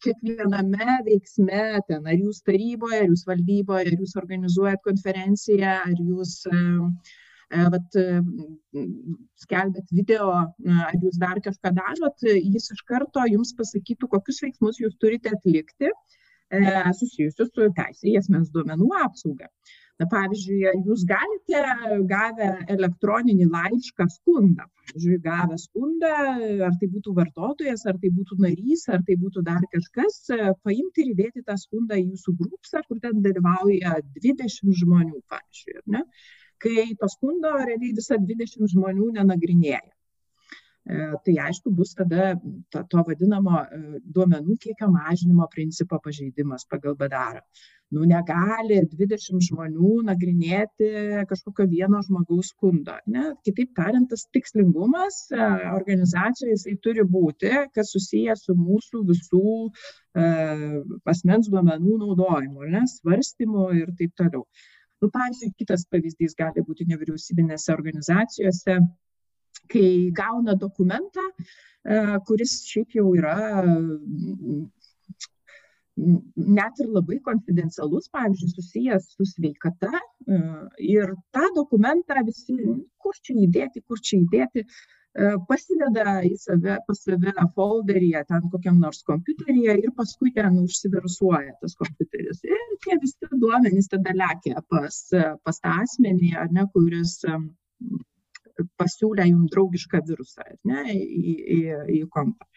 [0.03, 6.35] kiekviename veiksme ten ar jūs taryboje, ar jūs valdyboje, ar jūs organizuojat konferenciją, ar jūs
[7.49, 7.99] vat,
[9.47, 14.99] skelbėt video, ar jūs dar kažką darot, jis iš karto jums pasakytų, kokius veiksmus jūs
[14.99, 15.95] turite atlikti
[16.99, 19.47] susijusius su teisė į asmens duomenų apsaugą
[20.07, 21.63] pavyzdžiui jūs galite
[22.11, 26.13] gavę elektroninį laišką skundą pavyzdžiui gavę skundą
[26.69, 30.21] ar tai būtų vartotojas ar tai būtų narys ar tai būtų dar kažkas
[30.63, 35.87] paimti ir įdėti tą skundą į jūsų grupsą kur ten dalyvauja dvidešimt žmonių pavyzdžiui ar
[35.97, 36.05] ne?
[36.59, 39.83] Kai to skundo realiai visa dvidešimt žmonių nenagrinėja
[41.25, 42.31] tai aišku bus tada
[42.73, 43.65] to, to vadinamo
[44.17, 47.43] duomenų kiekio mažinimo principo pažeidimas pagal badarą
[47.95, 50.89] nu negali dvidešimt žmonių nagrinėti
[51.31, 53.31] kažkokio vieno žmogaus skundo ne?
[53.47, 55.21] Kitaip tariant tas tikslingumas
[55.73, 59.55] organizacijoj jisai turi būti kas susiję su mūsų visų
[61.15, 62.85] asmens duomenų naudojimu ne?
[62.99, 64.45] Svarstymu ir taip toliau.
[65.01, 68.81] Nu pavyzdžiui kitas pavyzdys gali būti nevyriausybinėse organizacijose
[69.73, 71.25] kai gauna dokumentą
[72.29, 73.37] kuris šiaip jau yra
[75.99, 79.91] net ir labai konfidencialus, pavyzdžiui, susijęs su sveikata
[80.79, 82.55] ir tą dokumentą visi,
[83.03, 84.65] kur čia įdėti, kur čia įdėti,
[85.49, 91.75] pasideda į save, pas save folderyje, ten kokiam nors kompiuteryje ir paskui ten užsivirusuoja tas
[91.81, 92.45] kompiuteris.
[92.47, 95.01] Ir tie visi duomenys tada lekia pas,
[95.43, 97.19] pas tą asmenį, ne, kuris
[98.81, 101.63] pasiūlė jums draugišką virusą ne, į, į,
[102.01, 102.49] į kompą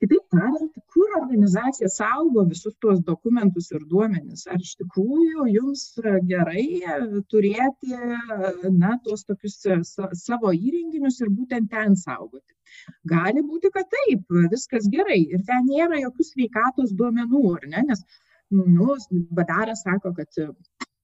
[0.00, 4.46] kitaip tariant kur organizacija saugo visus tuos dokumentus ir duomenis?
[4.52, 5.82] Ar iš tikrųjų jums
[6.30, 6.64] gerai
[7.32, 7.98] turėti
[8.78, 9.58] na tuos tokius
[10.22, 12.56] savo įrenginius ir būtent ten saugoti?
[13.12, 18.04] Gali būti kad taip viskas gerai ir ten nėra jokių sveikatos duomenų ne nes
[18.50, 18.96] nu
[19.36, 20.40] badaras sako kad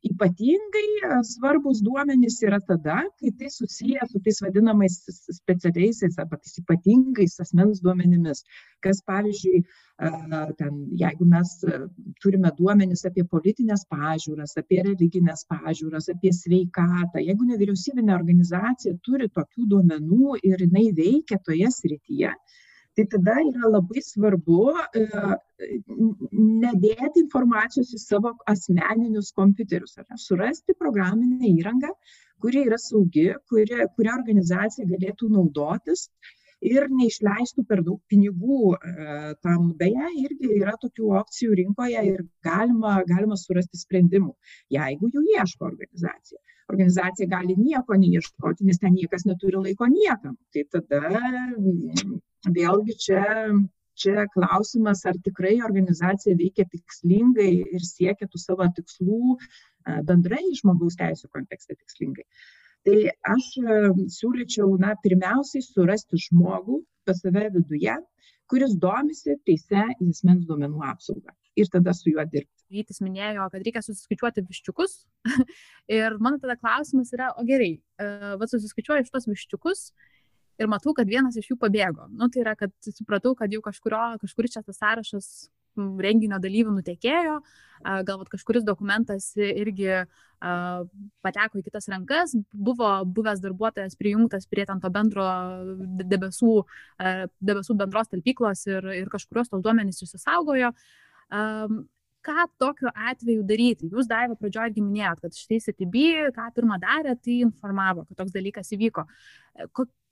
[0.04, 4.96] ypatingai e, svarbūs duomenys yra tada kai tai susiję su tais vadinamais
[5.38, 8.42] specialiaisiais arba tais ypatingais asmens duomenimis.
[8.84, 10.10] Kas pavyzdžiui e,
[10.60, 11.80] ten jeigu mes e,
[12.22, 19.70] turime duomenis apie politines pažiūras apie religines pažiūras apie sveikatą jeigu nevyriausybinė organizacija turi tokių
[19.74, 22.36] duomenų ir jinai veikia toje srityje
[22.96, 25.02] tai tada yra labai svarbu e,
[26.62, 31.92] nedėti informacijos į savo asmeninius kompiuterius, ar surasti programinę įrangą,
[32.40, 36.08] kuri yra saugi, kuri, kurią organizacija galėtų naudotis
[36.64, 38.80] ir neišleistų per daug pinigų e,
[39.44, 39.70] tam.
[39.76, 44.32] Beje, irgi yra tokių opcijų rinkoje ir galima, galima surasti sprendimų,
[44.72, 46.40] jeigu jų ieško organizacija.
[46.72, 50.34] Organizacija gali nieko neieškoti, nes ten niekas neturi laiko niekam.
[50.54, 51.12] Tai tada
[52.54, 53.22] vėlgi čia,
[53.98, 59.36] čia klausimas, ar tikrai organizacija veikia tikslingai ir siekia tų savo tikslų
[60.06, 62.26] bendrai žmogaus teisų kontekste tikslingai.
[62.86, 62.98] Tai
[63.34, 63.46] aš
[64.14, 67.96] siūlyčiau, na, pirmiausiai surasti žmogų pas save viduje,
[68.50, 72.66] kuris domisi teise į asmens duomenų apsaugą ir tada su juo dirbti.
[72.76, 74.98] Rytis minėjo, kad reikia susiskaičiuoti viščiukus.
[75.98, 79.86] ir mano tada klausimas yra, o gerai, uh, va susiskaičiuoju iš tos viščiukus
[80.58, 82.08] ir matau, kad vienas iš jų pabėgo.
[82.12, 85.30] Nu, tai yra, kad supratau, kad jau kažkurio, kažkuris čia tas sąrašas
[85.76, 87.40] renginio dalyvių nutekėjo,
[88.08, 90.06] galbūt kažkuris dokumentas irgi
[90.40, 95.26] pateko į kitas rankas, buvo buvęs darbuotojas prijungtas prie to bendro
[96.00, 96.54] debesų,
[97.40, 100.72] debesų bendros talpyklos ir, ir kažkurios tos duomenys išsisaugojo.
[102.26, 103.86] Ką tokiu atveju daryti?
[103.92, 108.34] Jūs, Daiva, pradžioje irgi minėjot, kad štai CTB, ką pirmą darė, tai informavo, kad toks
[108.34, 109.06] dalykas įvyko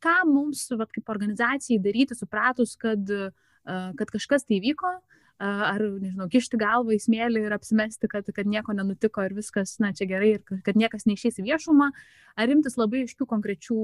[0.04, 3.10] ką mums vat, kaip organizacijai daryti, supratus, kad,
[3.64, 4.92] kad kažkas tai vyko,
[5.44, 9.92] ar, nežinau, kišti galvą į smėlį ir apsimesti, kad, kad nieko nenutiko ir viskas, na,
[9.96, 11.90] čia gerai ir kad niekas neišės į viešumą,
[12.36, 13.80] ar imtis labai aiškių konkrečių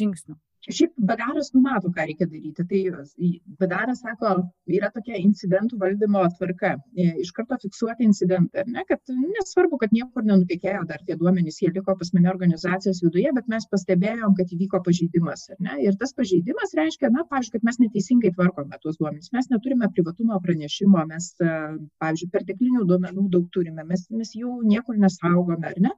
[0.00, 0.38] žingsnių.
[0.64, 2.64] Šiaip badaras numato, ką reikia daryti.
[2.70, 3.28] Tai
[3.60, 4.30] badaras sako,
[4.72, 6.70] yra tokia incidentų valdymo tvarka.
[6.96, 8.64] E, iš karto fiksuoti incidentą.
[8.72, 13.28] Ne, kad nesvarbu, kad niekur nenutikėjo dar tie duomenys, jie liko pas mane organizacijos viduje,
[13.36, 15.46] bet mes pastebėjom, kad įvyko pažeidimas.
[15.58, 19.32] Ne, ir tas pažeidimas reiškia, na, pavyzdžiui, kad mes neteisingai tvarkome tuos duomenys.
[19.36, 21.54] Mes neturime privatumo pranešimo, mes, e,
[22.00, 25.92] pavyzdžiui, perteklinių duomenų daug turime, mes, mes jų niekur nesaugome, ar ne?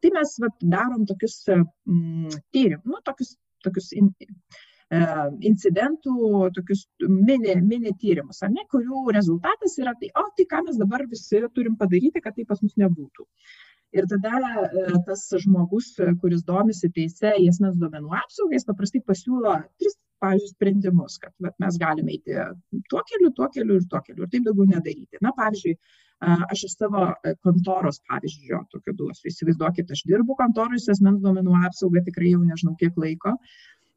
[0.00, 4.10] Tai mes vat, darom tokius mm, tyrimus, nu, tokius tokius in,
[4.90, 5.00] e,
[5.50, 6.14] incidentų,
[6.56, 11.42] tokius mini, mini tyrimus, ne, kurių rezultatas yra tai, o tai ką mes dabar visi
[11.56, 13.26] turim padaryti, kad tai pas mus nebūtų.
[13.98, 19.56] Ir tada e, tas žmogus, kuris domisi teise į esmės duomenų apsaugą, jis paprastai pasiūlo
[19.82, 22.36] tris, pavyzdžiui, sprendimus, kad vat, mes galime eiti
[22.92, 25.20] tuo keliu, tuo keliu ir tuo keliu ir taip daugiau nedaryti.
[25.24, 25.74] Na, pavyzdžiui,
[26.20, 27.06] aš iš savo
[27.44, 29.30] kontoros pavyzdžio tokio duosiu.
[29.30, 33.36] Įsivaizduokit, aš dirbu kontorui su asmens duomenų apsauga tikrai jau nežinau kiek laiko.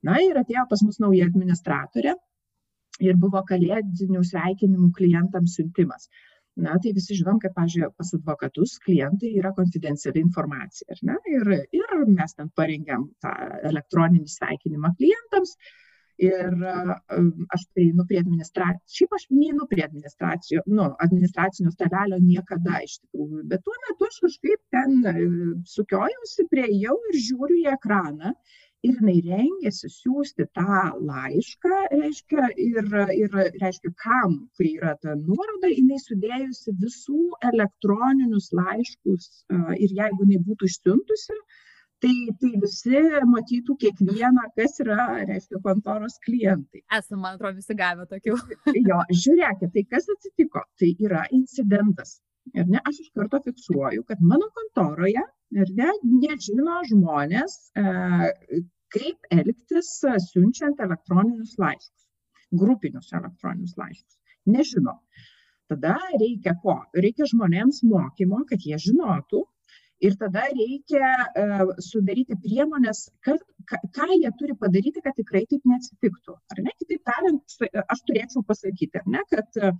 [0.03, 2.15] Na ir atėjo pas mus nauja administratorė
[3.03, 6.09] ir buvo kalėdinių sveikinimų klientams siuntimas.
[6.63, 10.93] Na, tai visi žinom, kad, pažiūrėjau, pas advokatus klientai yra konfidenciali informacija.
[11.31, 13.31] Ir, ir mes ten parengiam tą
[13.71, 15.55] elektroninį sveikinimą klientams
[16.21, 16.49] ir
[17.56, 23.45] aš prieinu prie administracijos, šiaip aš neinu prie administracijų, nu, administracinio stalelio niekada iš tikrųjų,
[23.54, 24.99] bet tuo metu aš kažkaip ten
[25.76, 28.36] sukiojausi prie jau ir žiūriu į ekraną
[28.84, 35.71] ir jinai rengėsi siūsti tą laišką, reiškia, ir, ir reiškia, kam, kai yra ta nuoroda,
[35.71, 37.21] jinai sudėjusi visų
[37.52, 39.30] elektroninius laiškus
[39.80, 41.39] ir jeigu jinai būtų išsiuntusi,
[42.04, 43.00] tai, tai visi
[43.32, 46.84] matytų kiekvieną, kas yra, reiškia, kontoros klientai.
[46.98, 48.38] Esame, man atrodo, visi gavę tokių.
[48.89, 50.66] jo, žiūrėkite, tai kas atsitiko?
[50.80, 52.18] Tai yra incidentas.
[52.52, 55.24] Ir ne, aš iš karto fiksuoju, kad mano kontoroje
[55.56, 55.92] ir ne,
[56.26, 58.63] nežino žmonės, e,
[58.94, 59.94] kaip elgtis
[60.26, 62.10] siunčiant elektroninius laiškus,
[62.63, 64.20] grupinius elektroninius laiškus.
[64.52, 64.98] Nežino.
[65.72, 66.82] Tada reikia ko?
[67.06, 69.46] Reikia žmonėms mokymo, kad jie žinotų,
[70.08, 76.38] ir tada reikia uh, sudaryti priemonės, kas, ką, jie turi padaryti, kad tikrai taip neatsitiktų.
[76.54, 76.76] Ar ne?
[76.82, 79.76] Kitaip tariant, aš turėčiau pasakyti, ar ne, kad uh,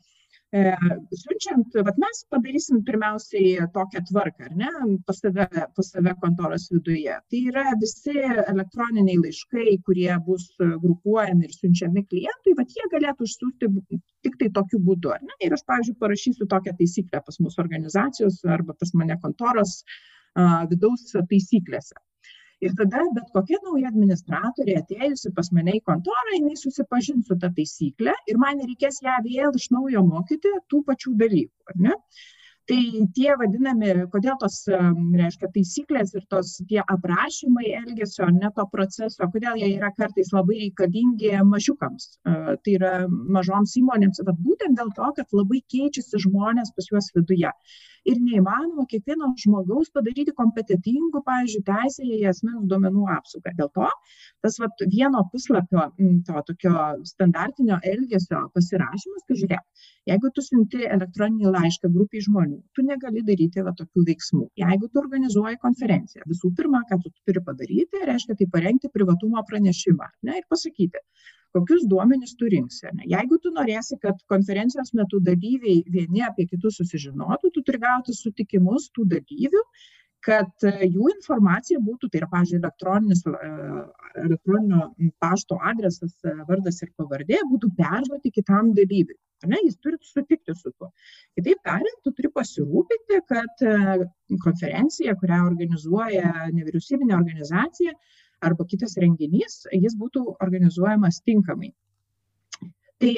[0.54, 4.70] siunčiant, vat mes padarysim pirmiausiai tokią tvarką, ar ne,
[5.08, 7.16] pas save, pas save kontoros viduje.
[7.30, 13.72] Tai yra visi elektroniniai laiškai, kurie bus grupuojami ir siunčiami klientui, vat jie galėtų išsiųsti
[14.24, 15.34] tik tai tokiu būdu, ar ne.
[15.42, 19.82] Ir aš, pavyzdžiui, parašysiu tokią taisyklę pas mūsų organizacijos arba pas mane kontoros
[20.72, 21.96] vidaus taisyklėse.
[22.64, 27.50] Ir tada bet kokia nauja administratorė atėjusi pas mane į kontorą, jinai susipažins su ta
[27.58, 31.92] taisyklė ir man reikės ją vėl iš naujo mokyti tų pačių dalykų.
[32.72, 32.80] Tai
[33.18, 39.60] tie vadinami, kodėl tos, reiškia, taisyklės ir tos tie aprašymai elgesio, ne to proceso, kodėl
[39.60, 45.36] jie yra kartais labai reikalingi mažiukams, tai yra mažoms įmonėms, bet būtent dėl to, kad
[45.36, 47.52] labai keičiasi žmonės pas juos viduje
[48.10, 53.54] ir neįmanoma kiekvieno žmogaus padaryti kompetitingu, pavyzdžiui, teisėje į asmens duomenų apsaugą.
[53.60, 53.90] Dėl to
[54.46, 55.88] tas vat, vieno puslapio
[56.28, 56.74] to tokio
[57.10, 63.64] standartinio elgesio pasirašymas, tai žiūrėk, jeigu tu siunti elektroninį laišką grupiai žmonių, tu negali daryti
[63.68, 64.48] va, tokių veiksmų.
[64.64, 70.12] Jeigu tu organizuoji konferenciją, visų pirma, ką tu turi padaryti, reiškia tai parengti privatumo pranešimą
[70.28, 71.00] ne, ir pasakyti,
[71.56, 72.88] kokius duomenis tu rinksi.
[72.98, 73.08] Ne?
[73.16, 78.90] Jeigu tu norėsi, kad konferencijos metu dalyviai vieni apie kitus susižinotų, tu turi gauti sutikimus
[78.96, 79.66] tų dalyvių,
[80.24, 83.84] kad e, jų informacija būtų, tai yra, pažiūrėjau, elektroninis, e,
[84.24, 84.88] elektroninio
[85.24, 89.18] pašto adresas, e, vardas ir pavardė būtų perduoti kitam dalyviui.
[89.52, 90.88] Ne, jis turi sutikti su tuo.
[91.36, 93.64] Kitaip tariant, tu turi pasirūpinti, kad
[94.46, 97.92] konferencija, kurią organizuoja nevyriausybinė organizacija,
[98.48, 101.72] arba kitas renginys, jis būtų organizuojamas tinkamai.
[103.02, 103.14] Tai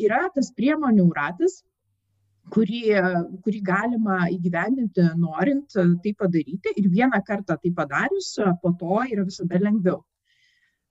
[0.00, 1.58] yra tas priemonių ratas,
[2.54, 2.82] kurį,
[3.44, 9.60] kurį galima įgyvendinti norint tai padaryti ir vieną kartą tai padarius, po to yra visada
[9.60, 10.00] lengviau.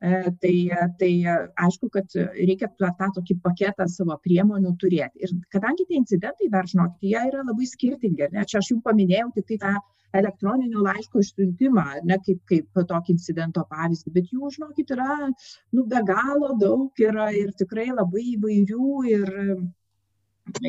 [0.04, 0.70] E, tai,
[1.00, 1.12] tai
[1.56, 5.24] aišku, kad reikia tą, tą tokį paketą savo priemonių turėti.
[5.24, 8.28] Ir kadangi tie incidentai, dar žinokit, jie yra labai skirtingi.
[8.34, 8.44] Ne?
[8.44, 9.74] Čia aš jums paminėjau tik tai tą
[10.20, 16.04] elektroninio laiško išsiuntimą, ne kaip, kaip tokį incidento pavyzdį, bet jų, žinokit, yra nu, be
[16.08, 19.34] galo daug yra ir tikrai labai įvairių ir,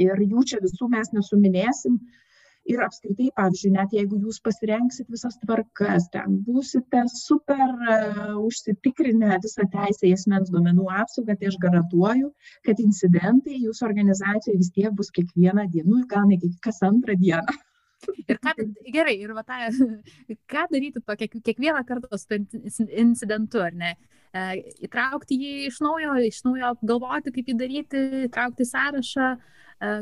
[0.03, 1.99] ir jų čia visų mes nesuminėsim.
[1.99, 2.26] Uh,
[2.73, 9.69] ir apskritai pavyzdžiui net jeigu jūs pasirengsit visas tvarkas ten būsite super uh, užsitikrinę visą
[9.75, 12.33] teisę į asmens duomenų apsaugą tai aš garantuoju
[12.67, 17.57] kad incidentai jūsų organizacijoj vis tiek bus kiekvieną dieną nu gal net kas antrą dieną
[18.29, 18.53] Ir ką,
[18.93, 19.57] gerai, ir va tą,
[20.53, 23.95] ką daryti to kiek, kiekvieną kartą su incidentu, ar ne?
[24.37, 29.93] E, įtraukti jį iš naujo, iš naujo galvoti, kaip jį daryti, įtraukti sąrašą, e,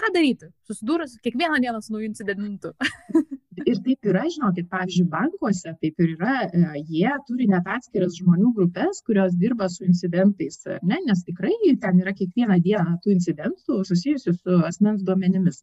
[0.00, 2.72] ką daryti, susidūrus kiekvieną dieną su naujų incidentu.
[3.70, 8.54] ir taip yra, žinokit, pavyzdžiui, bankuose taip ir yra, e, jie turi net atskiras žmonių
[8.58, 11.00] grupės, kurios dirba su incidentais, ne?
[11.08, 15.62] nes tikrai ten yra kiekvieną dieną tų incidentų susijusių su asmens duomenimis.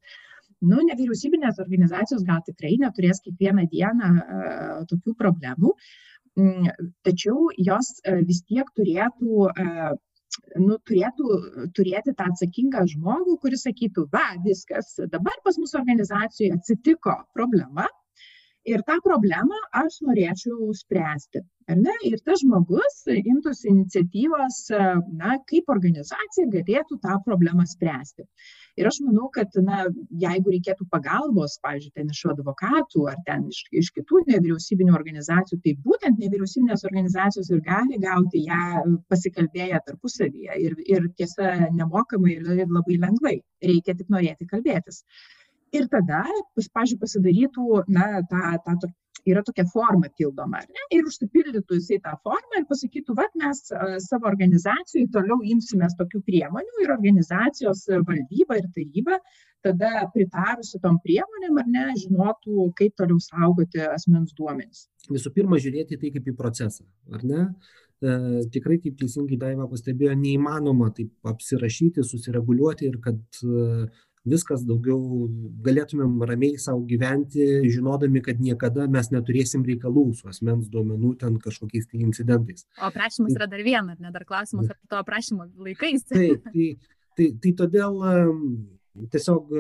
[0.62, 4.10] Nu nevyriausybinės organizacijos gal tikrai neturės kiekvieną dieną
[4.92, 6.11] tokių problemų, mm,
[7.08, 7.92] tačiau jos
[8.28, 9.48] vis tiek turėtų
[10.64, 11.40] nu, turėtų
[11.78, 17.88] turėti tą atsakingą žmogų, kuris sakytų, va, viskas, dabar pas mus organizacijoje atsitiko problema
[18.72, 21.44] ir tą problemą aš norėčiau spręsti.
[22.08, 24.64] Ir tas žmogus imtųsi iniciatyvos,
[25.20, 28.28] na, kaip organizacija galėtų tą problemą spręsti
[28.80, 29.84] ir aš manau kad na
[30.24, 35.76] jeigu reikėtų pagalbos pavyzdžiui ten iš advokatų ar ten iš iš kitų nevyriausybinių organizacijų tai
[35.88, 38.64] būtent nevyriausybinės organizacijos ir gali gauti ją
[39.12, 40.58] pasikalbėję tarpusavyje.
[40.66, 43.38] Ir ir tiesa nemokamai ir ir labai lengvai.
[43.72, 45.04] Reikia tik norėti kalbėtis.
[45.78, 46.24] Ir tada
[46.56, 48.92] pavyzdžiui pasidarytų na tą tą
[49.30, 50.88] yra tokia forma pildoma, ar ne?
[50.98, 53.64] Ir užsipildytų jisai tą formą ir pasakytų, va, mes
[54.08, 59.20] savo organizacijai toliau imsimės tokių priemonių ir organizacijos valdyba ir taryba
[59.62, 64.88] tada pritarusi tom priemonėm, ar ne, žinotų, kaip toliau saugoti asmens duomenys.
[65.12, 67.44] Visų pirma, žiūrėti tai kaip į procesą, ar ne?
[68.02, 68.14] E,
[68.54, 73.86] tikrai, kaip teisingai Daiva pastebėjo, neįmanoma taip apsirašyti, susireguliuoti ir kad e,
[74.28, 75.28] viskas daugiau
[75.66, 81.90] galėtumėm ramiai sau gyventi, žinodami, kad niekada mes neturėsim reikalų su asmens duomenų ten kažkokiais
[81.90, 82.68] tai incidentais.
[82.78, 86.06] O aprašymas tai, yra dar viena, ar ne dar klausimas apie to aprašymo laikais.
[86.12, 86.68] Taip, tai,
[87.18, 87.98] tai, tai todėl
[89.14, 89.56] tiesiog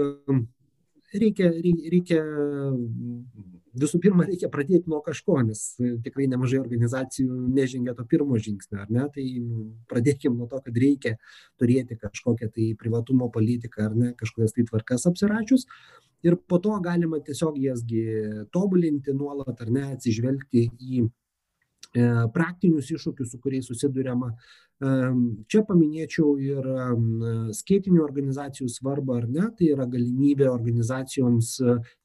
[1.13, 1.51] reikia,
[1.95, 2.21] reikia
[3.77, 5.63] visų pirma reikia pradėti nuo kažko, nes
[6.05, 9.07] tikrai nemažai organizacijų nežengia to pirmo žingsnio, ar ne?
[9.13, 9.25] Tai
[9.91, 11.15] pradėkime nuo to, kad reikia
[11.61, 15.67] turėti kažkokią tai privatumo politiką, ar ne, kažkokias tai tvarkas apsiračius.
[16.21, 18.03] Ir po to galima tiesiog jasgi
[18.53, 21.09] tobulinti nuolat, ar ne, atsižvelgti į e,
[22.35, 24.31] praktinius iššūkius, su kuriais susidurėma
[24.81, 26.67] Čia paminėčiau ir
[27.53, 31.51] skaitinių organizacijų svarbą ar ne, tai yra galimybė organizacijoms,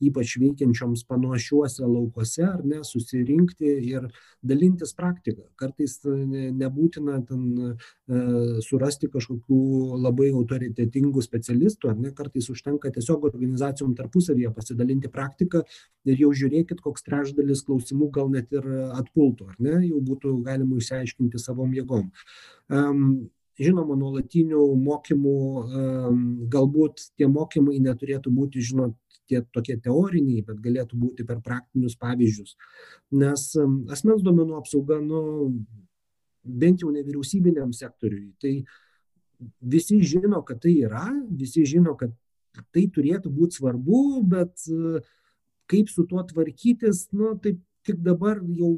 [0.04, 4.10] ypač veikiančioms panašiuose laukuose, ar ne, susirinkti ir
[4.44, 5.46] dalintis praktiką.
[5.56, 7.72] Kartais nebūtina ten e,
[8.06, 9.60] surasti kažkokių
[9.98, 15.64] labai autoritetingų specialistų, ar ne, kartais užtenka tiesiog organizacijom tarpusavyje pasidalinti praktiką
[16.06, 20.78] ir jau žiūrėkit, koks trečdalis klausimų gal net ir atpultų, ar ne, jau būtų galima
[20.78, 22.12] išsiaiškinti savom jėgom.
[23.56, 25.36] žinoma, nuolatinių mokymų,
[26.52, 28.94] galbūt tie mokymai neturėtų būti, žinot,
[29.26, 32.54] tie tokie teoriniai, bet galėtų būti per praktinius pavyzdžius.
[33.16, 33.48] Nes
[33.90, 35.22] asmens duomenų apsauga, nu,
[36.46, 38.54] bent jau nevyriausybiniam sektoriui, tai
[39.60, 42.14] visi žino, kad tai yra, visi žino, kad
[42.72, 44.64] tai turėtų būti svarbu, bet
[45.70, 48.72] kaip su tuo tvarkytis, nu, taip tik dabar jau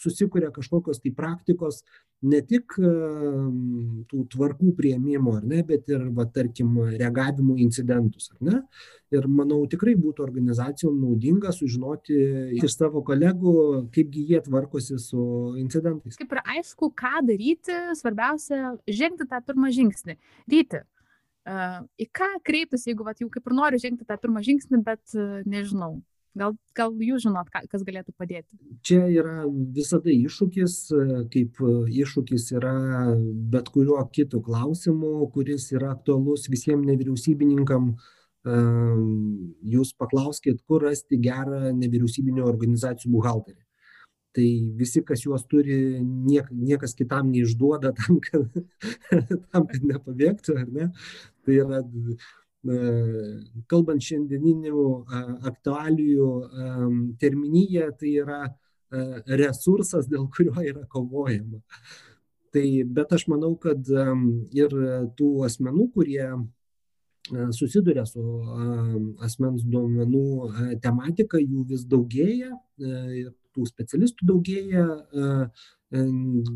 [0.00, 1.82] susikuria kažkokios tai praktikos
[2.24, 8.60] ne tik tų tvarkų prieimimo, ar ne, bet ir, va, tarkim, reagavimo incidentus, ar ne.
[9.14, 12.16] Ir manau, tikrai būtų organizacijom naudinga sužinoti
[12.56, 13.54] iš savo kolegų,
[13.94, 15.26] kaipgi jie tvarkosi su
[15.60, 16.16] incidentais.
[16.20, 20.16] Kaip ir aišku, ką daryti, svarbiausia, žengti tą pirmą žingsnį.
[20.50, 20.82] Ryti,
[22.00, 25.98] į ką kreiptis, jeigu vat, jau kaip ir noriu žengti tą pirmą žingsnį, bet nežinau,
[26.34, 28.56] Gal, gal jūs žinot, kas galėtų padėti?
[28.82, 30.74] Čia yra visada iššūkis,
[31.30, 31.60] kaip
[32.02, 32.74] iššūkis yra
[33.52, 37.92] bet kuriuo kitų klausimu, kuris yra aktualus visiems nevyriausybininkam.
[39.74, 43.62] Jūs paklauskit, kur rasti gerą nevyriausybinio organizacijų buhalterį.
[44.34, 48.56] Tai visi, kas juos turi, niek, niekas kitam neišduoda tam, kad,
[49.54, 50.88] tam, kad nepabėgtų, ar ne?
[51.46, 51.78] Tai yra
[53.70, 54.84] kalbant šiandieninių
[55.50, 56.28] aktualijų
[57.20, 58.40] terminija, tai yra
[59.40, 61.60] resursas, dėl kurio yra kovojama.
[62.54, 63.82] Tai, bet aš manau, kad
[64.54, 64.76] ir
[65.18, 66.28] tų asmenų, kurie
[67.56, 68.22] susiduria su
[69.24, 72.52] asmens duomenų tematika, jų vis daugėja,
[73.54, 74.84] tų specialistų daugėja,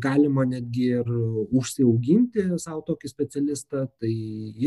[0.03, 1.09] galima netgi ir
[1.55, 4.11] užsiauginti savo tokį specialistą, tai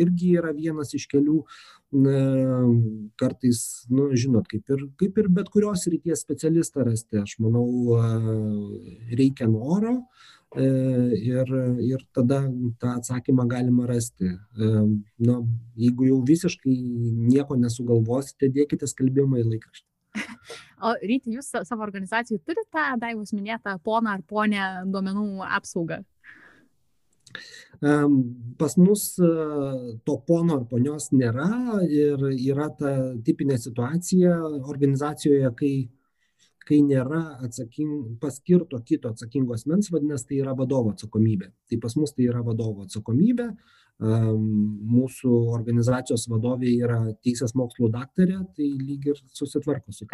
[0.00, 1.42] irgi yra vienas iš kelių,
[3.20, 3.62] kartais,
[3.92, 7.66] nu, žinot, kaip ir, kaip ir bet kurios ryties specialistą rasti, aš manau,
[9.12, 9.98] reikia noro
[10.56, 12.42] ir, ir tada
[12.80, 14.32] tą atsakymą galima rasti.
[15.18, 15.40] Na,
[15.76, 16.76] jeigu jau visiškai
[17.28, 19.88] nieko nesugalvosite, dėkite skelbimą į laikraštį.
[20.82, 26.00] O ryti, jūs savo organizacijai turite tą Daivos minėtą poną ar ponę duomenų apsaugą?
[28.58, 32.92] Pas mus to pono ar ponios nėra ir yra ta
[33.26, 34.36] tipinė situacija
[34.70, 35.72] organizacijoje, kai,
[36.66, 41.50] kai nėra atsaking, paskirto kito atsakingo asmens, vadinasi, tai yra vadovo atsakomybė.
[41.70, 43.48] Tai pas mus tai yra vadovo atsakomybė,
[44.02, 50.08] mūsų organizacijos vadovė yra teisės mokslų daktarė, tai lyg ir susitvarko su.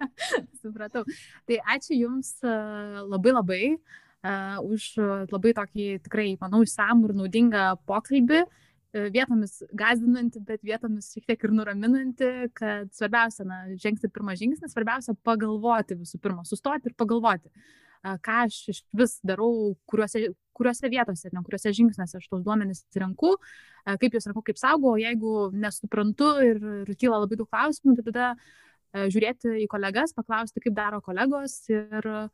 [0.62, 1.02] Supratau.
[1.48, 4.94] Tai ačiū Jums labai labai uh, už
[5.32, 8.44] labai tokį tikrai, manau, išsamų ir naudingą pokalbį.
[8.94, 15.16] Vietomis gazdinanti, bet vietomis šiek tiek ir nuraminanti, kad svarbiausia, na, žengti pirmą žingsnį, svarbiausia
[15.26, 17.50] pagalvoti visų pirma, sustoti ir pagalvoti.
[18.22, 23.34] Ką aš iš vis darau, kuriuose, kuriuose vietose, ne kuriuose žingsniuose aš tos duomenys renku,
[23.84, 28.06] kaip juos renku, kaip saugo, o jeigu nesuprantu ir, ir kyla labai daug klausimų, tai
[28.10, 28.32] tada
[29.10, 32.28] žiūrėti į kolegas, paklausti, kaip daro kolegos ir uh,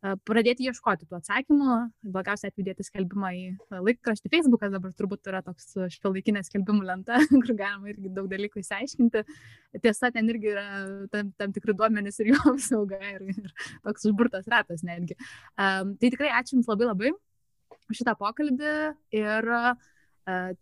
[0.00, 1.74] pradėti ieškoti tų atsakymų,
[2.14, 3.42] blogiausia atveju dėti skelbimą į
[3.84, 9.24] laikraštį Facebookas, dabar turbūt yra toks šiuolaikinė skelbimų lenta, kur galima irgi daug dalykų įsiaiškinti.
[9.84, 10.66] Tiesa, ten irgi yra
[11.12, 13.52] tam, tam tikri duomenys ir jų apsauga ir, ir
[13.84, 15.18] toks užburtas ratas netgi.
[15.60, 17.12] Um, tai tikrai ačiū Jums labai labai
[17.96, 18.74] šitą pokalbį
[19.16, 19.62] ir e,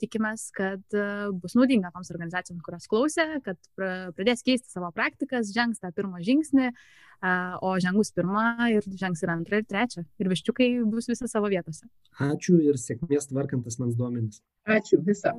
[0.01, 1.09] tikimės, kad e,
[1.43, 6.71] bus naudinga toms organizacijoms, kurios klausė, kad pradės keisti savo praktikas, žengs tą pirmą žingsnį,
[6.71, 10.07] e, o žengus pirmą ir žengs ir antrą ir trečią.
[10.23, 11.89] Ir viščiukai bus visi savo vietose.
[12.29, 14.43] Ačiū ir sėkmės tvarkantas mans duomenis.
[14.69, 15.37] Ačiū visą.